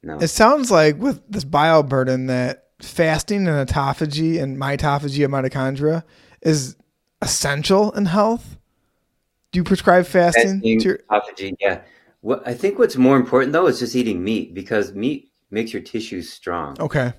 [0.04, 0.18] No.
[0.20, 6.04] It sounds like with this bio burden that fasting and autophagy and mitophagy of mitochondria
[6.42, 6.76] is
[7.22, 8.58] essential in health.
[9.54, 10.62] Do you prescribe fasting?
[10.62, 11.82] fasting your- autophagy, yeah.
[12.22, 15.82] What I think what's more important though is just eating meat because meat makes your
[15.82, 16.76] tissues strong.
[16.80, 17.14] Okay.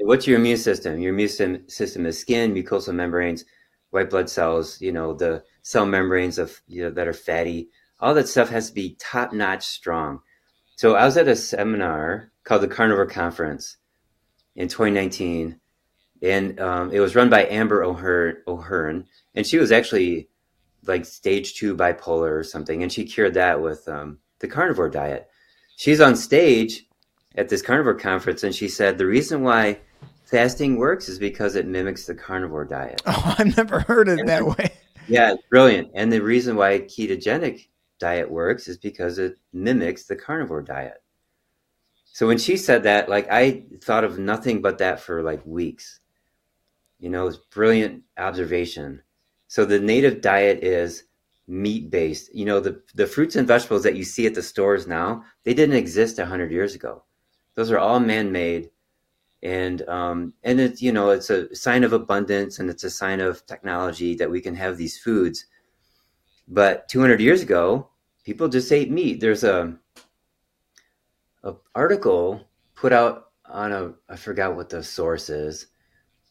[0.00, 1.00] What's your immune system?
[1.00, 3.44] Your immune system is skin, mucosal membranes,
[3.90, 4.80] white blood cells.
[4.80, 7.68] You know the cell membranes of you know that are fatty.
[8.00, 10.20] All that stuff has to be top notch strong.
[10.76, 13.76] So I was at a seminar called the Carnivore Conference
[14.54, 15.58] in 2019,
[16.22, 20.28] and um, it was run by Amber O'Hearn, O'Hearn, and she was actually
[20.86, 25.28] like stage two bipolar or something, and she cured that with um, the carnivore diet.
[25.76, 26.86] She's on stage
[27.36, 29.78] at this carnivore conference and she said the reason why
[30.24, 33.02] fasting works is because it mimics the carnivore diet.
[33.06, 34.70] Oh, I've never heard it and that way.
[35.08, 35.90] Yeah, brilliant.
[35.94, 37.68] And the reason why ketogenic
[37.98, 41.02] diet works is because it mimics the carnivore diet.
[42.04, 46.00] So when she said that, like I thought of nothing but that for like weeks.
[46.98, 49.02] You know, it's brilliant observation.
[49.56, 51.04] So the native diet is
[51.48, 52.28] meat based.
[52.34, 55.54] You know, the the fruits and vegetables that you see at the stores now, they
[55.54, 57.04] didn't exist hundred years ago.
[57.54, 58.68] Those are all man made,
[59.42, 63.18] and um, and it's you know it's a sign of abundance and it's a sign
[63.20, 65.46] of technology that we can have these foods.
[66.46, 67.88] But 200 years ago,
[68.24, 69.20] people just ate meat.
[69.20, 69.74] There's a
[71.44, 75.68] a article put out on a I forgot what the source is,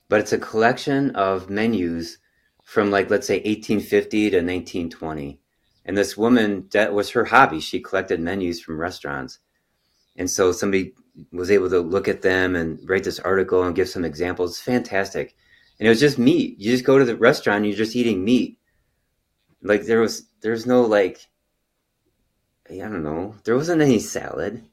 [0.09, 2.19] but it's a collection of menus
[2.65, 5.39] from like let's say 1850 to 1920
[5.85, 7.59] and this woman that was her hobby.
[7.59, 9.39] She collected menus from restaurants.
[10.17, 10.93] And so somebody
[11.31, 14.59] was able to look at them and write this article and give some examples.
[14.59, 15.35] Fantastic.
[15.79, 16.59] And it was just meat.
[16.59, 18.57] You just go to the restaurant you're just eating meat.
[19.61, 21.19] Like there was there's no like
[22.69, 23.35] i don't know.
[23.43, 24.63] There wasn't any salad.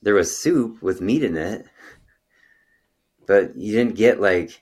[0.00, 1.66] There was soup with meat in it.
[3.26, 4.61] But you didn't get like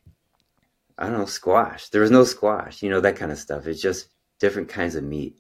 [0.99, 1.89] I don't know, squash.
[1.89, 3.67] There was no squash, you know, that kind of stuff.
[3.67, 5.37] It's just different kinds of meat.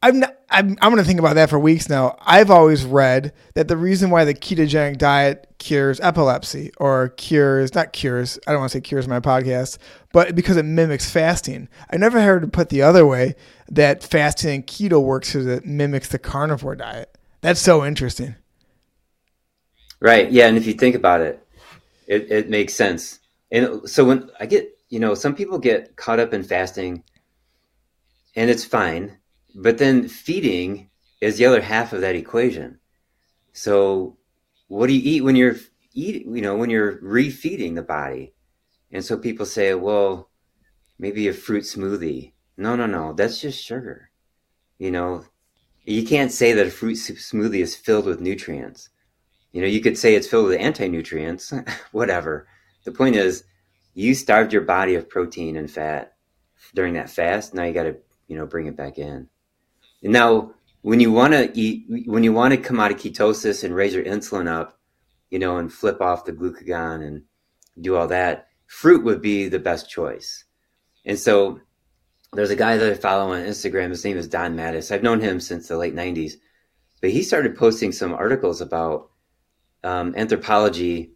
[0.00, 2.16] I'm not, I'm I'm going to think about that for weeks now.
[2.20, 7.92] I've always read that the reason why the ketogenic diet cures epilepsy or cures not
[7.92, 9.78] cures I don't want to say cures my podcast,
[10.12, 11.68] but because it mimics fasting.
[11.90, 13.34] I never heard it put the other way
[13.70, 17.18] that fasting and keto works because it mimics the carnivore diet.
[17.40, 18.36] That's so interesting.
[20.00, 20.30] Right.
[20.30, 21.44] Yeah, and if you think about it,
[22.06, 23.17] it, it makes sense.
[23.50, 27.04] And so when I get, you know, some people get caught up in fasting
[28.36, 29.18] and it's fine,
[29.54, 30.90] but then feeding
[31.20, 32.78] is the other half of that equation.
[33.52, 34.18] So
[34.68, 35.56] what do you eat when you're
[35.94, 38.34] eating, you know, when you're refeeding the body?
[38.92, 40.30] And so people say, well,
[40.98, 42.32] maybe a fruit smoothie.
[42.56, 44.10] No, no, no, that's just sugar.
[44.78, 45.24] You know,
[45.84, 48.90] you can't say that a fruit smoothie is filled with nutrients.
[49.52, 51.52] You know, you could say it's filled with anti nutrients,
[51.92, 52.46] whatever
[52.88, 53.44] the point is
[53.92, 56.14] you starved your body of protein and fat
[56.74, 57.52] during that fast.
[57.52, 57.96] Now you got to,
[58.28, 59.28] you know, bring it back in.
[60.02, 63.62] And now when you want to eat, when you want to come out of ketosis
[63.62, 64.78] and raise your insulin up,
[65.28, 67.24] you know, and flip off the glucagon and
[67.78, 70.44] do all that, fruit would be the best choice.
[71.04, 71.60] And so
[72.32, 73.90] there's a guy that I follow on Instagram.
[73.90, 74.90] His name is Don Mattis.
[74.90, 76.36] I've known him since the late 90s,
[77.02, 79.10] but he started posting some articles about
[79.84, 81.12] um, anthropology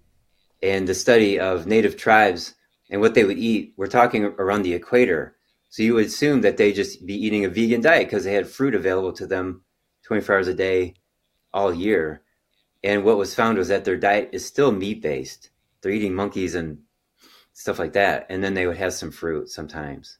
[0.63, 2.55] and the study of native tribes
[2.91, 3.75] and what they would eat.
[3.77, 5.37] We're talking around the equator.
[5.71, 8.47] So you would assume that they just be eating a vegan diet because they had
[8.47, 9.65] fruit available to them
[10.05, 10.95] 24 hours a day
[11.53, 12.23] all year.
[12.85, 15.51] And what was found was that their diet is still meat based.
[15.81, 16.79] They're eating monkeys and
[17.53, 18.27] stuff like that.
[18.29, 20.19] And then they would have some fruit sometimes.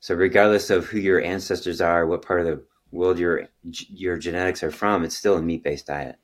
[0.00, 4.62] So regardless of who your ancestors are, what part of the world your your genetics
[4.62, 6.16] are from, it's still a meat based diet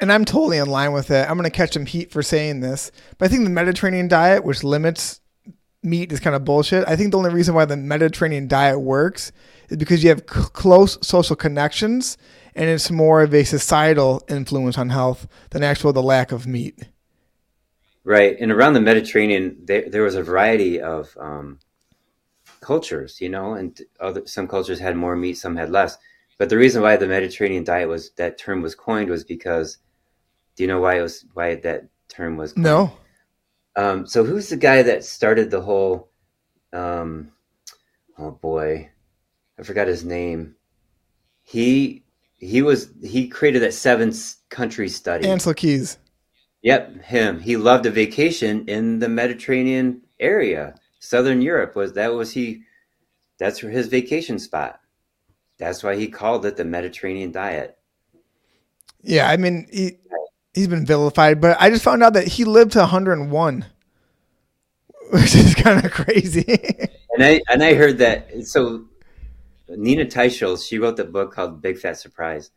[0.00, 1.28] and I'm totally in line with it.
[1.28, 4.44] I'm going to catch some heat for saying this, but I think the Mediterranean diet,
[4.44, 5.20] which limits
[5.82, 6.86] meat, is kind of bullshit.
[6.86, 9.32] I think the only reason why the Mediterranean diet works
[9.68, 12.16] is because you have c- close social connections,
[12.54, 16.88] and it's more of a societal influence on health than actual the lack of meat.
[18.04, 21.58] Right, and around the Mediterranean, there, there was a variety of um,
[22.60, 25.98] cultures, you know, and other, some cultures had more meat, some had less.
[26.38, 29.78] But the reason why the Mediterranean diet was that term was coined was because
[30.58, 32.52] do you know why it was why that term was?
[32.52, 32.64] Coined?
[32.64, 32.92] No.
[33.76, 36.10] Um, so who's the guy that started the whole?
[36.72, 37.30] Um,
[38.18, 38.90] oh boy,
[39.56, 40.56] I forgot his name.
[41.44, 42.02] He
[42.34, 44.12] he was he created that seven
[44.48, 45.26] country study.
[45.26, 45.98] Ancel Keys.
[46.62, 47.38] Yep, him.
[47.38, 50.74] He loved a vacation in the Mediterranean area.
[50.98, 52.62] Southern Europe was that was he
[53.38, 54.80] that's his vacation spot.
[55.56, 57.78] That's why he called it the Mediterranean diet.
[59.02, 59.98] Yeah, I mean he
[60.54, 63.64] he's been vilified, but I just found out that he lived to 101,
[65.10, 66.44] which is kind of crazy.
[67.14, 68.84] and I and I heard that so
[69.68, 72.50] Nina Teicholz, she wrote the book called Big Fat Surprise.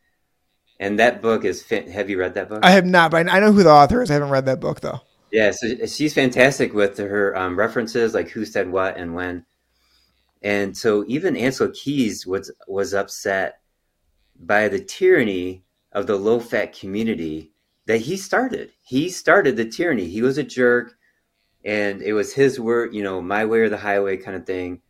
[0.80, 1.64] And that book is.
[1.70, 2.62] Have you read that book?
[2.64, 4.10] I have not, but I know who the author is.
[4.10, 5.00] I haven't read that book though.
[5.32, 9.46] Yeah, so she's fantastic with her um, references, like who said what and when.
[10.42, 13.60] And so even Ancel Keys was was upset
[14.40, 17.51] by the tyranny of the low fat community
[17.86, 18.72] that he started.
[18.82, 20.08] He started the tyranny.
[20.08, 20.94] He was a jerk,
[21.66, 24.82] and it was his word, you know, my way or the highway kind of thing.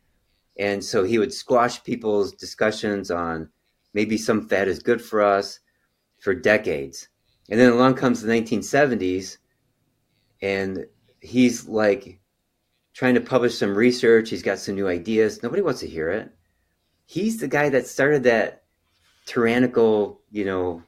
[0.58, 3.48] And so he would squash people's discussions on
[3.94, 5.60] maybe some fat is good for us
[6.20, 7.08] for decades.
[7.50, 9.38] And then along comes the 1970s,
[10.40, 10.86] and
[11.20, 12.20] he's like
[12.94, 14.30] trying to publish some research.
[14.30, 15.42] He's got some new ideas.
[15.42, 16.30] Nobody wants to hear it.
[17.06, 18.64] He's the guy that started that
[19.26, 20.82] tyrannical, you know,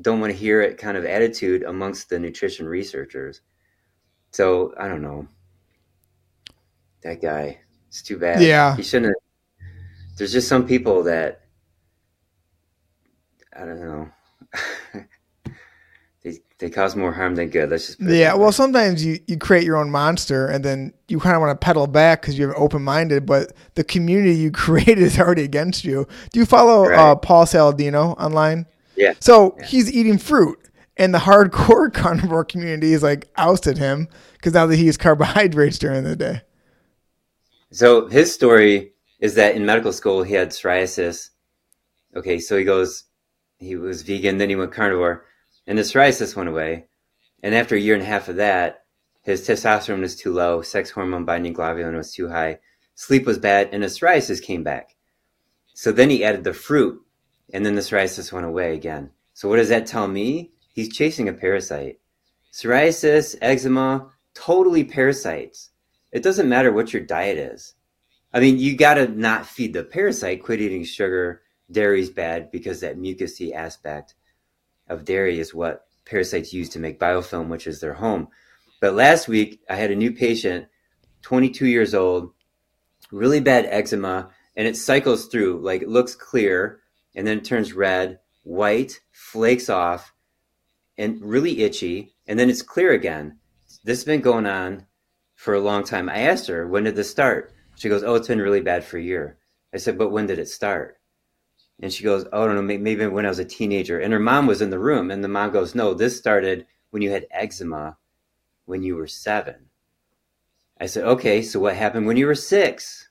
[0.00, 3.40] don't want to hear it kind of attitude amongst the nutrition researchers.
[4.30, 5.28] So I don't know.
[7.02, 7.60] That guy.
[7.88, 8.42] It's too bad.
[8.42, 8.76] Yeah.
[8.76, 9.68] He shouldn't have.
[10.16, 11.42] There's just some people that
[13.56, 14.10] I don't know.
[16.22, 17.70] they they cause more harm than good.
[17.70, 18.34] Let's just yeah.
[18.34, 21.64] Well, sometimes you you create your own monster, and then you kind of want to
[21.64, 26.06] pedal back because you're open minded, but the community you created is already against you.
[26.32, 26.98] Do you follow right.
[26.98, 28.66] uh, Paul Saladino online?
[28.96, 29.14] Yeah.
[29.20, 29.66] So yeah.
[29.66, 30.58] he's eating fruit,
[30.96, 35.78] and the hardcore carnivore community is like ousted him because now that he eats carbohydrates
[35.78, 36.42] during the day.
[37.70, 41.30] So his story is that in medical school he had psoriasis.
[42.14, 43.04] Okay, so he goes,
[43.58, 45.24] he was vegan, then he went carnivore,
[45.66, 46.86] and the psoriasis went away.
[47.42, 48.84] And after a year and a half of that,
[49.22, 52.58] his testosterone was too low, sex hormone binding globulin was too high,
[52.94, 54.94] sleep was bad, and the psoriasis came back.
[55.74, 57.00] So then he added the fruit,
[57.52, 59.10] and then the psoriasis went away again.
[59.34, 60.52] So what does that tell me?
[60.72, 61.98] He's chasing a parasite.
[62.52, 65.70] Psoriasis, eczema, totally parasites.
[66.12, 67.74] It doesn't matter what your diet is.
[68.32, 71.42] I mean, you got to not feed the parasite, quit eating sugar.
[71.70, 74.14] Dairy's bad because that mucousy aspect
[74.88, 78.28] of dairy is what parasites use to make biofilm, which is their home.
[78.80, 80.66] But last week, I had a new patient,
[81.22, 82.32] 22 years old,
[83.10, 85.60] really bad eczema, and it cycles through.
[85.60, 86.80] Like it looks clear,
[87.14, 90.12] and then it turns red, white, flakes off,
[90.96, 93.38] and really itchy, and then it's clear again.
[93.84, 94.86] This has been going on
[95.34, 96.08] for a long time.
[96.08, 97.52] I asked her, when did this start?
[97.76, 99.38] She goes, oh, it's been really bad for a year.
[99.72, 100.98] I said, but when did it start?
[101.80, 103.98] And she goes, oh, I don't know, maybe when I was a teenager.
[103.98, 105.10] And her mom was in the room.
[105.10, 107.98] And the mom goes, no, this started when you had eczema
[108.64, 109.66] when you were seven.
[110.80, 113.08] I said, okay, so what happened when you were six?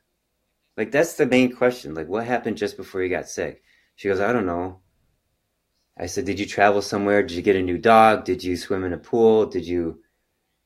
[0.78, 1.93] Like, that's the main question.
[1.93, 3.62] Like, what happened just before you got sick?
[3.96, 4.80] She goes, I don't know.
[5.98, 7.22] I said, did you travel somewhere?
[7.22, 8.26] Did you get a new dog?
[8.26, 9.46] Did you swim in a pool?
[9.46, 10.04] Did you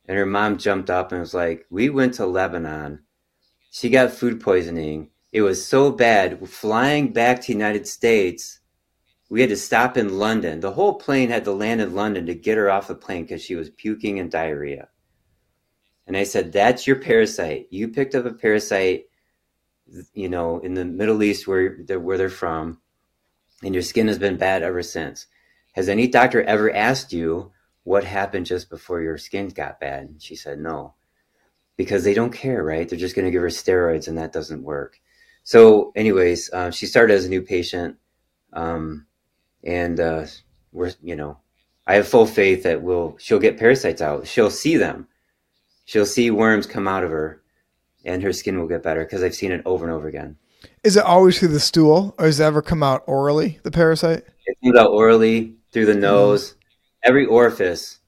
[0.08, 3.04] and her mom jumped up and was like, We went to Lebanon.
[3.72, 5.10] She got food poisoning.
[5.34, 6.48] It was so bad.
[6.48, 8.60] Flying back to United States,
[9.30, 10.62] we had to stop in London.
[10.62, 13.44] The whole plane had to land in London to get her off the plane because
[13.44, 14.88] she was puking and diarrhea.
[16.08, 17.68] And I said, That's your parasite.
[17.70, 19.08] You picked up a parasite,
[20.14, 22.80] you know, in the Middle East where they're, where they're from,
[23.64, 25.28] and your skin has been bad ever since.
[25.74, 27.52] Has any doctor ever asked you
[27.84, 30.04] what happened just before your skin got bad?
[30.04, 30.96] And she said, no,
[31.76, 32.88] because they don't care, right?
[32.88, 35.00] They're just going to give her steroids and that doesn't work.
[35.44, 37.98] So, anyways, uh, she started as a new patient.
[38.54, 39.06] Um,
[39.64, 40.26] and uh,
[40.72, 41.38] we're, you know,
[41.86, 44.28] I have full faith that we'll, she'll get parasites out.
[44.28, 45.08] She'll see them.
[45.86, 47.42] She'll see worms come out of her
[48.04, 50.38] and her skin will get better because I've seen it over and over again.
[50.88, 54.24] Is it always through the stool or does it ever come out orally, the parasite?
[54.46, 56.52] It comes out orally through the nose.
[56.54, 56.58] Mm
[57.04, 58.00] every orifice.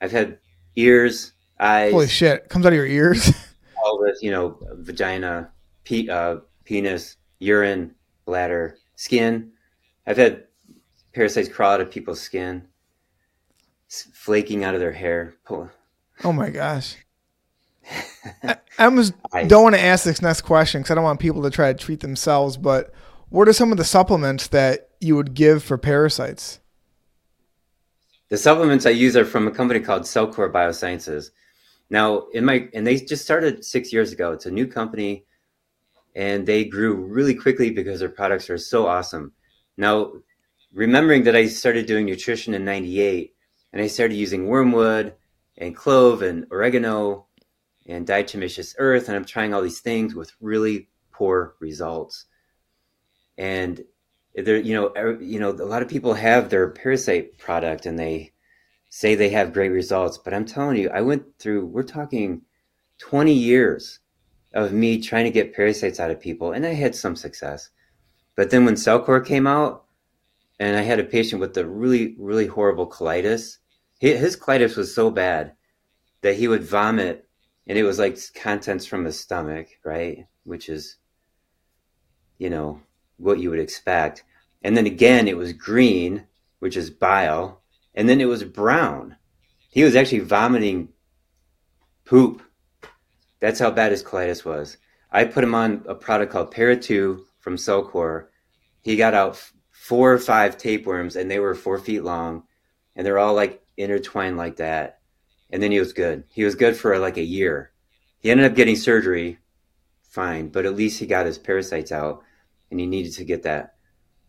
[0.00, 0.38] I've had
[0.76, 1.92] ears, eyes.
[1.92, 2.48] Holy shit!
[2.48, 3.32] Comes out of your ears.
[3.76, 5.50] pelvis, you know, vagina,
[5.84, 9.52] pe- uh, penis, urine, bladder, skin.
[10.06, 10.44] I've had
[11.14, 12.66] parasites crawl out of people's skin,
[13.88, 15.34] flaking out of their hair.
[15.44, 15.70] Pull-
[16.22, 16.96] Oh my gosh.
[18.42, 21.20] I, I almost I, don't want to ask this next question because I don't want
[21.20, 22.56] people to try to treat themselves.
[22.56, 22.92] But
[23.28, 26.60] what are some of the supplements that you would give for parasites?
[28.28, 31.30] The supplements I use are from a company called Cellcore Biosciences.
[31.90, 34.32] Now, in my and they just started six years ago.
[34.32, 35.24] It's a new company,
[36.14, 39.32] and they grew really quickly because their products are so awesome.
[39.76, 40.12] Now,
[40.72, 43.34] remembering that I started doing nutrition in 98
[43.72, 45.14] and I started using wormwood
[45.58, 47.26] and clove and oregano
[47.90, 49.08] and diatomaceous earth.
[49.08, 52.26] And I'm trying all these things with really poor results.
[53.36, 53.84] And
[54.34, 57.98] there, you know, er, you know, a lot of people have their parasite product and
[57.98, 58.32] they
[58.88, 62.42] say they have great results, but I'm telling you, I went through, we're talking
[62.98, 64.00] 20 years
[64.52, 67.70] of me trying to get parasites out of people and I had some success.
[68.34, 69.84] But then when Cellcore came out
[70.58, 73.58] and I had a patient with a really, really horrible colitis,
[74.00, 75.54] his colitis was so bad
[76.22, 77.28] that he would vomit
[77.70, 80.26] and it was like contents from the stomach, right?
[80.42, 80.96] Which is,
[82.36, 82.82] you know,
[83.16, 84.24] what you would expect.
[84.62, 86.26] And then again, it was green,
[86.58, 87.62] which is bile.
[87.94, 89.14] And then it was brown.
[89.68, 90.88] He was actually vomiting
[92.04, 92.42] poop.
[93.38, 94.76] That's how bad his colitis was.
[95.12, 98.26] I put him on a product called Para2 from Cellcore.
[98.82, 99.40] He got out
[99.70, 102.42] four or five tapeworms, and they were four feet long,
[102.96, 104.99] and they're all like intertwined like that.
[105.52, 106.24] And then he was good.
[106.32, 107.72] He was good for like a year.
[108.20, 109.38] He ended up getting surgery,
[110.02, 112.22] fine, but at least he got his parasites out
[112.70, 113.74] and he needed to get that,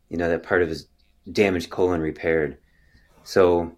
[0.10, 0.88] you know, that part of his
[1.32, 2.58] damaged colon repaired.
[3.24, 3.78] So,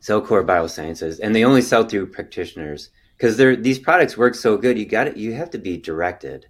[0.00, 4.78] Cellcore Biosciences, and they only sell through practitioners because they're these products work so good.
[4.78, 5.16] You got it.
[5.16, 6.46] You have to be directed,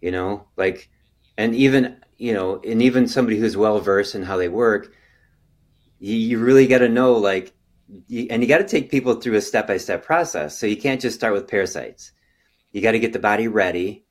[0.00, 0.88] you know, like,
[1.36, 4.92] and even you know, and even somebody who's well versed in how they work,
[5.98, 7.52] you, you really got to know like,
[8.06, 10.58] you, and you got to take people through a step by step process.
[10.58, 12.12] So you can't just start with parasites.
[12.72, 14.04] You got to get the body ready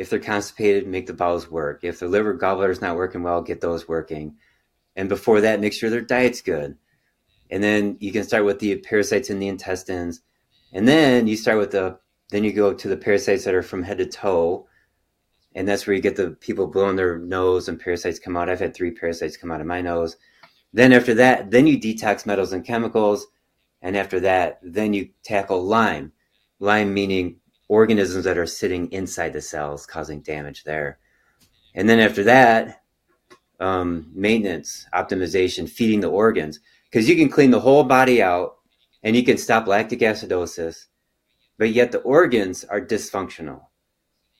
[0.00, 1.84] if they're constipated, make the bowels work.
[1.84, 4.36] If the liver gallbladder is not working well, get those working.
[4.96, 6.78] And before that, make sure their diet's good.
[7.50, 10.22] And then you can start with the parasites in the intestines.
[10.72, 11.98] And then you start with the,
[12.30, 14.66] then you go to the parasites that are from head to toe.
[15.54, 18.48] And that's where you get the people blowing their nose and parasites come out.
[18.48, 20.16] I've had three parasites come out of my nose.
[20.72, 23.26] Then after that, then you detox metals and chemicals.
[23.82, 26.12] And after that, then you tackle Lyme.
[26.58, 27.36] Lyme meaning
[27.68, 30.98] organisms that are sitting inside the cells causing damage there.
[31.74, 32.82] And then after that,
[33.60, 36.60] um, maintenance, optimization, feeding the organs,
[36.90, 38.56] because you can clean the whole body out
[39.02, 40.86] and you can stop lactic acidosis,
[41.58, 43.62] but yet the organs are dysfunctional.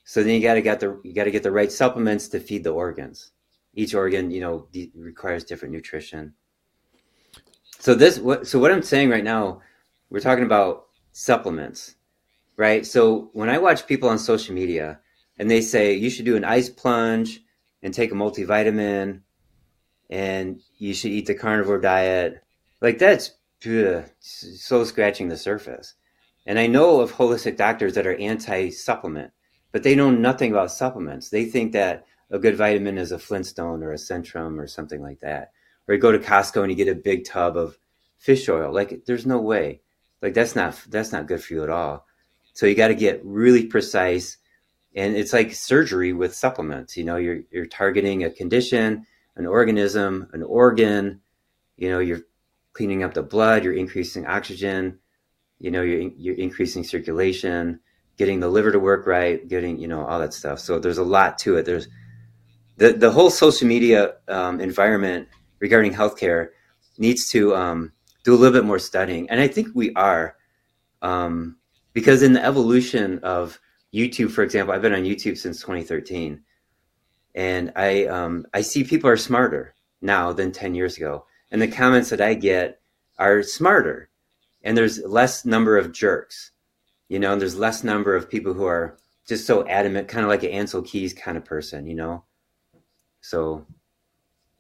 [0.05, 2.41] So then you got to get the you got to get the right supplements to
[2.41, 3.31] feed the organs.
[3.75, 6.35] Each organ, you know, de- requires different nutrition.
[7.79, 9.63] So this, what, so what I'm saying right now,
[10.11, 11.97] we're talking about supplements
[12.61, 12.85] right?
[12.85, 15.01] So when I watch people on social media
[15.39, 17.41] and they say you should do an ice plunge
[17.83, 19.23] and take a multivitamin
[20.11, 22.45] and you should eat the carnivore diet,
[22.83, 23.31] like that's
[23.67, 25.95] ugh, so scratching the surface.
[26.45, 29.33] And I know of holistic doctors that are anti supplement,
[29.73, 31.31] but they know nothing about supplements.
[31.31, 35.21] They think that a good vitamin is a Flintstone or a Centrum or something like
[35.21, 35.53] that.
[35.89, 37.79] Or you go to Costco and you get a big tub of
[38.19, 38.73] fish oil.
[38.73, 39.81] Like there's no way.
[40.23, 42.07] Like that's not that's not good for you at all.
[42.53, 44.37] So you got to get really precise.
[44.95, 46.97] And it's like surgery with supplements.
[46.97, 49.07] You know, you're, you're targeting a condition,
[49.37, 51.21] an organism, an organ.
[51.77, 52.23] You know, you're
[52.73, 54.99] cleaning up the blood, you're increasing oxygen,
[55.59, 57.81] you know, you're, you're increasing circulation,
[58.17, 60.59] getting the liver to work right, getting, you know, all that stuff.
[60.59, 61.65] So there's a lot to it.
[61.65, 61.89] There's
[62.81, 65.29] the, the whole social media um, environment
[65.59, 66.49] regarding healthcare
[66.97, 67.93] needs to um,
[68.25, 69.29] do a little bit more studying.
[69.29, 70.37] And I think we are.
[71.03, 71.59] Um,
[71.93, 73.61] because in the evolution of
[73.93, 76.43] YouTube, for example, I've been on YouTube since 2013,
[77.35, 81.69] and I um, I see people are smarter now than 10 years ago, and the
[81.69, 82.81] comments that I get
[83.19, 84.09] are smarter,
[84.63, 86.53] and there's less number of jerks,
[87.09, 90.31] you know, and there's less number of people who are just so adamant, kind of
[90.31, 92.25] like an Ancel Keys kind of person, you know.
[93.21, 93.67] So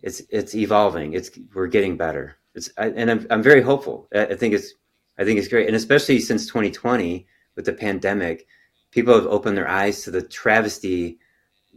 [0.02, 1.12] it's it's evolving.
[1.12, 2.36] It's we're getting better.
[2.54, 4.08] It's I, and I'm I'm very hopeful.
[4.14, 4.74] I, I think it's
[5.18, 5.66] I think it's great.
[5.66, 8.46] And especially since 2020 with the pandemic,
[8.90, 11.18] people have opened their eyes to the travesty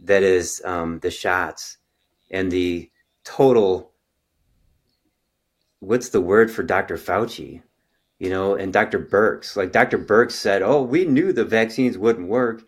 [0.02, 1.78] that is um, the shots
[2.30, 2.90] and the
[3.24, 3.92] total
[5.80, 6.96] what's the word for Dr.
[6.96, 7.62] Fauci?
[8.18, 8.98] You know, and Dr.
[8.98, 9.56] Birx.
[9.56, 9.98] Like Dr.
[9.98, 12.64] Birx said, oh, we knew the vaccines wouldn't work.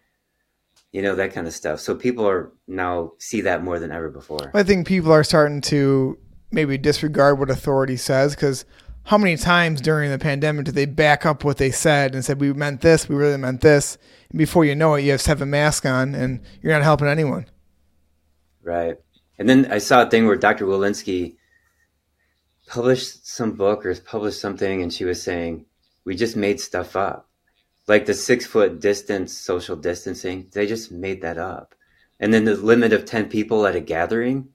[0.96, 1.80] You know, that kind of stuff.
[1.80, 4.50] So people are now see that more than ever before.
[4.54, 6.18] I think people are starting to
[6.50, 8.64] maybe disregard what authority says because
[9.02, 12.40] how many times during the pandemic did they back up what they said and said
[12.40, 13.98] we meant this, we really meant this,
[14.30, 16.82] and before you know it, you have to have a mask on and you're not
[16.82, 17.44] helping anyone.
[18.62, 18.96] Right.
[19.38, 20.64] And then I saw a thing where Dr.
[20.64, 21.36] Walensky
[22.68, 25.66] published some book or published something, and she was saying
[26.06, 27.25] we just made stuff up,
[27.88, 30.48] like the six foot distance, social distancing.
[30.52, 31.74] They just made that up,
[32.20, 34.48] and then the limit of ten people at a gathering.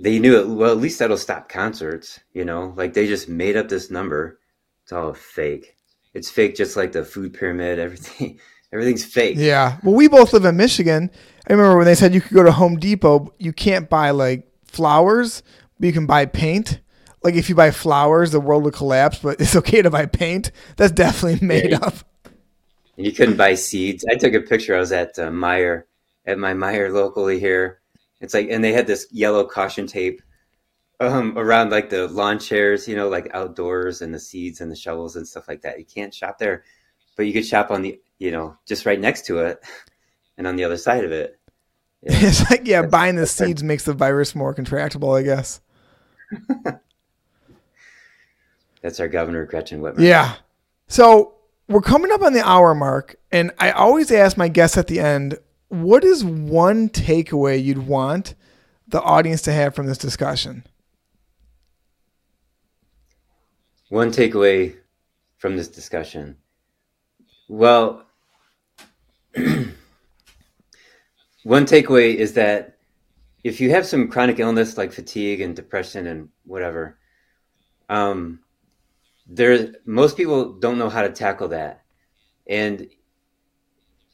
[0.00, 0.48] they knew it.
[0.48, 2.20] Well, at least that'll stop concerts.
[2.32, 4.38] You know, like they just made up this number.
[4.82, 5.76] It's all fake.
[6.14, 7.78] It's fake, just like the food pyramid.
[7.86, 8.38] Everything,
[8.72, 9.36] everything's fake.
[9.38, 9.78] Yeah.
[9.82, 11.10] Well, we both live in Michigan.
[11.48, 14.46] I remember when they said you could go to Home Depot, you can't buy like
[14.64, 15.42] flowers,
[15.78, 16.80] but you can buy paint.
[17.26, 20.52] Like if you buy flowers, the world will collapse, but it's okay to buy paint.
[20.76, 21.78] That's definitely made Yeah.
[21.82, 21.94] up.
[22.96, 24.04] You couldn't buy seeds.
[24.08, 24.74] I took a picture.
[24.74, 25.82] I was at uh, Meijer,
[26.24, 27.80] at my Meijer locally here.
[28.20, 30.22] It's like, and they had this yellow caution tape
[31.00, 34.76] um, around like the lawn chairs, you know, like outdoors and the seeds and the
[34.76, 35.78] shovels and stuff like that.
[35.78, 36.64] You can't shop there,
[37.16, 39.62] but you could shop on the, you know, just right next to it
[40.38, 41.38] and on the other side of it.
[42.02, 42.12] Yeah.
[42.20, 45.60] It's like yeah, That's- buying the seeds makes the virus more contractable, I guess.
[48.86, 49.98] That's our governor, Gretchen Whitmer.
[49.98, 50.36] Yeah.
[50.86, 51.34] So
[51.66, 55.00] we're coming up on the hour mark, and I always ask my guests at the
[55.00, 58.36] end, what is one takeaway you'd want
[58.86, 60.62] the audience to have from this discussion?
[63.88, 64.76] One takeaway
[65.36, 66.36] from this discussion.
[67.48, 68.04] Well,
[69.34, 69.74] one
[71.42, 72.76] takeaway is that
[73.42, 76.98] if you have some chronic illness like fatigue and depression and whatever,
[77.88, 78.38] um,
[79.26, 81.82] there most people don't know how to tackle that,
[82.46, 82.88] and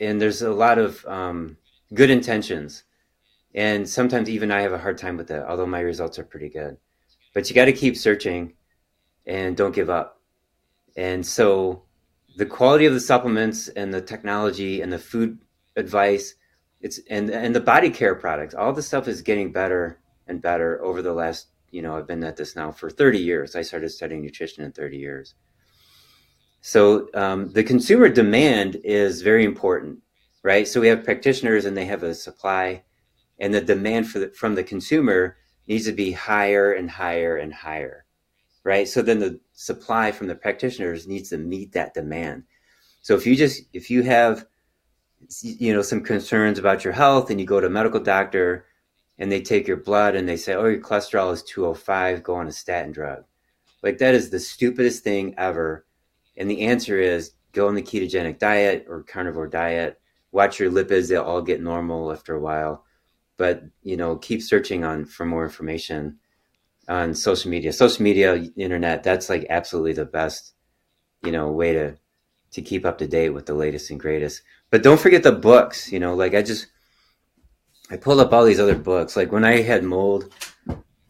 [0.00, 1.56] and there's a lot of um,
[1.94, 2.84] good intentions,
[3.54, 5.46] and sometimes even I have a hard time with that.
[5.46, 6.76] Although my results are pretty good,
[7.34, 8.54] but you got to keep searching
[9.26, 10.20] and don't give up.
[10.96, 11.84] And so
[12.36, 15.38] the quality of the supplements and the technology and the food
[15.76, 16.34] advice
[16.80, 20.82] it's and and the body care products all the stuff is getting better and better
[20.82, 23.56] over the last you know i've been at this now for 30 years.
[23.56, 25.34] I started studying nutrition in 30 years.
[26.60, 29.98] So um, the consumer demand is very important
[30.44, 30.66] right?
[30.66, 32.82] So we have practitioners and they have a supply
[33.38, 35.36] and the demand for the, from the consumer
[35.68, 38.04] needs to be higher and higher and higher
[38.64, 38.86] right?
[38.86, 42.44] So then the supply from the practitioners needs to meet that demand.
[43.00, 44.46] So if you just if you have
[45.40, 48.66] you know some concerns about your health and you go to a medical doctor
[49.22, 52.48] and they take your blood and they say oh your cholesterol is 205 go on
[52.48, 53.22] a statin drug.
[53.80, 55.86] Like that is the stupidest thing ever.
[56.36, 60.00] And the answer is go on the ketogenic diet or carnivore diet
[60.32, 62.84] watch your lipids they'll all get normal after a while.
[63.36, 66.18] But you know keep searching on for more information
[66.88, 67.72] on social media.
[67.72, 70.52] Social media internet that's like absolutely the best
[71.22, 71.96] you know way to
[72.50, 74.42] to keep up to date with the latest and greatest.
[74.70, 76.66] But don't forget the books you know like i just
[77.93, 80.32] i pulled up all these other books like when i had mold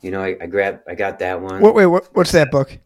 [0.03, 2.79] you know i, I grabbed i got that one What, wait, what, what's that book?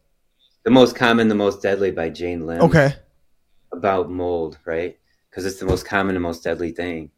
[0.65, 2.95] the most common the most deadly by jane lynn Okay.
[3.73, 4.99] about mold right
[5.31, 7.11] because it's the most common and most deadly thing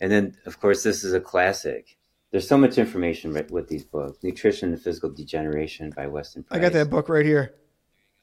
[0.00, 1.96] and then of course this is a classic
[2.32, 6.58] there's so much information with, with these books nutrition and physical degeneration by weston I
[6.58, 7.54] got that book right here.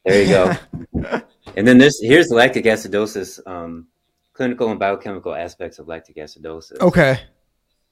[0.06, 1.22] there you go
[1.56, 3.88] And then this here's lactic acidosis, um,
[4.34, 6.80] clinical and biochemical aspects of lactic acidosis.
[6.80, 7.20] Okay.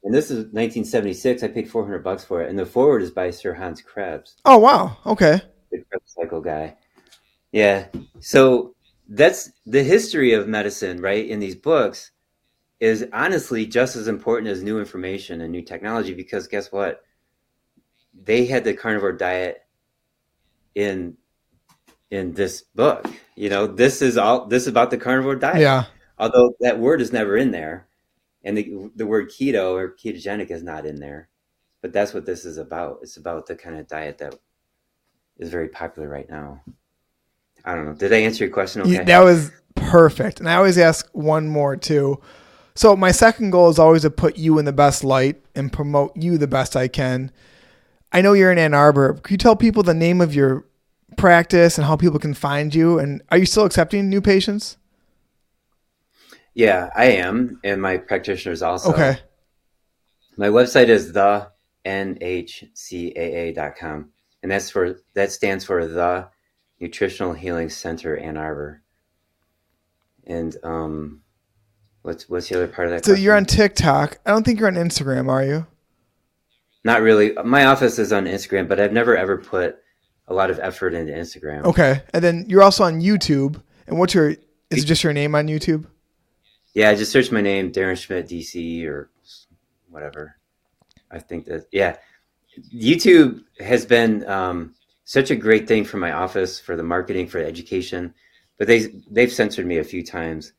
[0.04, 1.44] And this is 1976.
[1.44, 2.50] I paid 400 bucks for it.
[2.50, 4.98] And the forward is by Sir Hans Krebs, Oh, wow.
[5.06, 5.40] Okay.
[5.72, 6.76] the Krebs cycle guy.
[7.52, 7.88] Yeah.
[8.20, 8.76] So
[9.10, 11.28] that's the history of medicine, right?
[11.28, 12.12] In these books
[12.80, 17.04] is honestly just as important as new information and new technology because guess what?
[18.24, 19.62] They had the carnivore diet
[20.76, 21.18] in
[22.10, 23.08] in this book.
[23.36, 25.60] You know, this is all this is about the carnivore diet.
[25.62, 25.86] Yeah.
[26.18, 27.88] Although that word is never in there,
[28.44, 31.30] and the the word keto or ketogenic is not in there,
[31.82, 33.00] but that's what this is about.
[33.02, 34.36] It's about the kind of diet that
[35.38, 36.62] is very popular right now.
[37.64, 37.94] I don't know.
[37.94, 38.82] Did I answer your question?
[38.82, 39.04] Okay.
[39.04, 40.40] that was perfect.
[40.40, 42.20] And I always ask one more too.
[42.76, 46.16] So my second goal is always to put you in the best light and promote
[46.16, 47.32] you the best I can.
[48.12, 49.14] I know you're in Ann Arbor.
[49.14, 50.66] Can you tell people the name of your
[51.18, 52.98] practice and how people can find you?
[52.98, 54.78] And are you still accepting new patients?
[56.54, 58.92] Yeah, I am, and my practitioners also.
[58.92, 59.18] Okay.
[60.38, 61.50] My website is the
[61.86, 62.50] nhcaa.com,
[64.44, 66.28] and that's for that stands for the
[66.80, 68.82] Nutritional Healing Center Ann Arbor.
[70.26, 71.22] And um,
[72.02, 73.06] what's what's the other part of that?
[73.06, 73.46] So you're on?
[73.46, 74.20] TikTok.
[74.26, 75.66] I don't think you're on Instagram, are you?
[76.84, 77.34] Not really.
[77.46, 79.78] My office is on Instagram, but I've never ever put
[80.28, 81.64] a lot of effort into Instagram.
[81.66, 82.02] Okay.
[82.14, 83.62] And then you're also on YouTube.
[83.88, 85.86] And what's your is it just your name on YouTube?
[86.74, 89.10] Yeah, just search my name, Darren Schmidt, DC, or
[89.90, 90.38] whatever.
[91.12, 91.98] I think that yeah,
[92.74, 97.40] YouTube has been um, such a great thing for my office for the marketing for
[97.40, 98.14] education,
[98.58, 100.54] but they they've censored me a few times,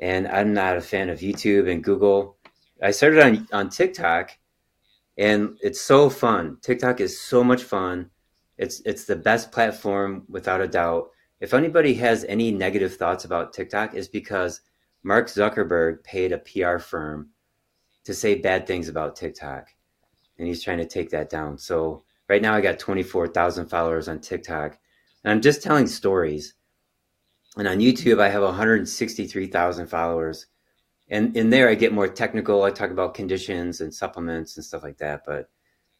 [0.00, 2.38] and I'm not a fan of YouTube and Google.
[2.82, 4.30] I started on on TikTok,
[5.18, 6.56] and it's so fun.
[6.62, 8.10] TikTok is so much fun.
[8.56, 11.10] It's it's the best platform without a doubt.
[11.40, 14.62] If anybody has any negative thoughts about TikTok, is because
[15.06, 17.30] Mark Zuckerberg paid a PR firm
[18.04, 19.68] to say bad things about TikTok,
[20.38, 21.56] and he's trying to take that down.
[21.58, 24.78] So right now, I got twenty four thousand followers on TikTok,
[25.24, 26.54] and I'm just telling stories.
[27.56, 30.46] And on YouTube, I have one hundred sixty three thousand followers
[31.08, 32.62] and in there I get more technical.
[32.64, 35.22] I talk about conditions and supplements and stuff like that.
[35.24, 35.48] But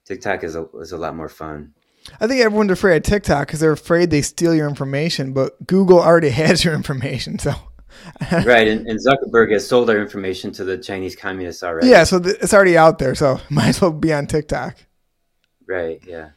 [0.05, 1.75] TikTok is a is a lot more fun.
[2.21, 6.01] I think everyone's afraid of TikTok because they're afraid they steal your information, but Google
[6.01, 7.39] already has your information.
[7.39, 7.53] So,
[8.33, 11.89] right, and, and, Zuckerberg has sold our information to the Chinese communists already.
[11.89, 13.15] Yeah, so th- it's already out there.
[13.15, 14.77] So might as well be on TikTok.
[15.67, 16.01] Right.
[16.07, 16.31] Yeah.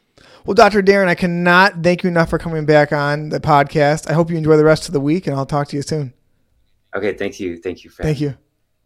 [0.44, 0.82] Well, Dr.
[0.82, 4.10] Darren, I cannot thank you enough for coming back on the podcast.
[4.10, 6.12] I hope you enjoy the rest of the week, and I'll talk to you soon.
[6.94, 7.14] Okay.
[7.14, 7.58] Thank you.
[7.58, 7.90] Thank you.
[7.90, 8.36] Thank you.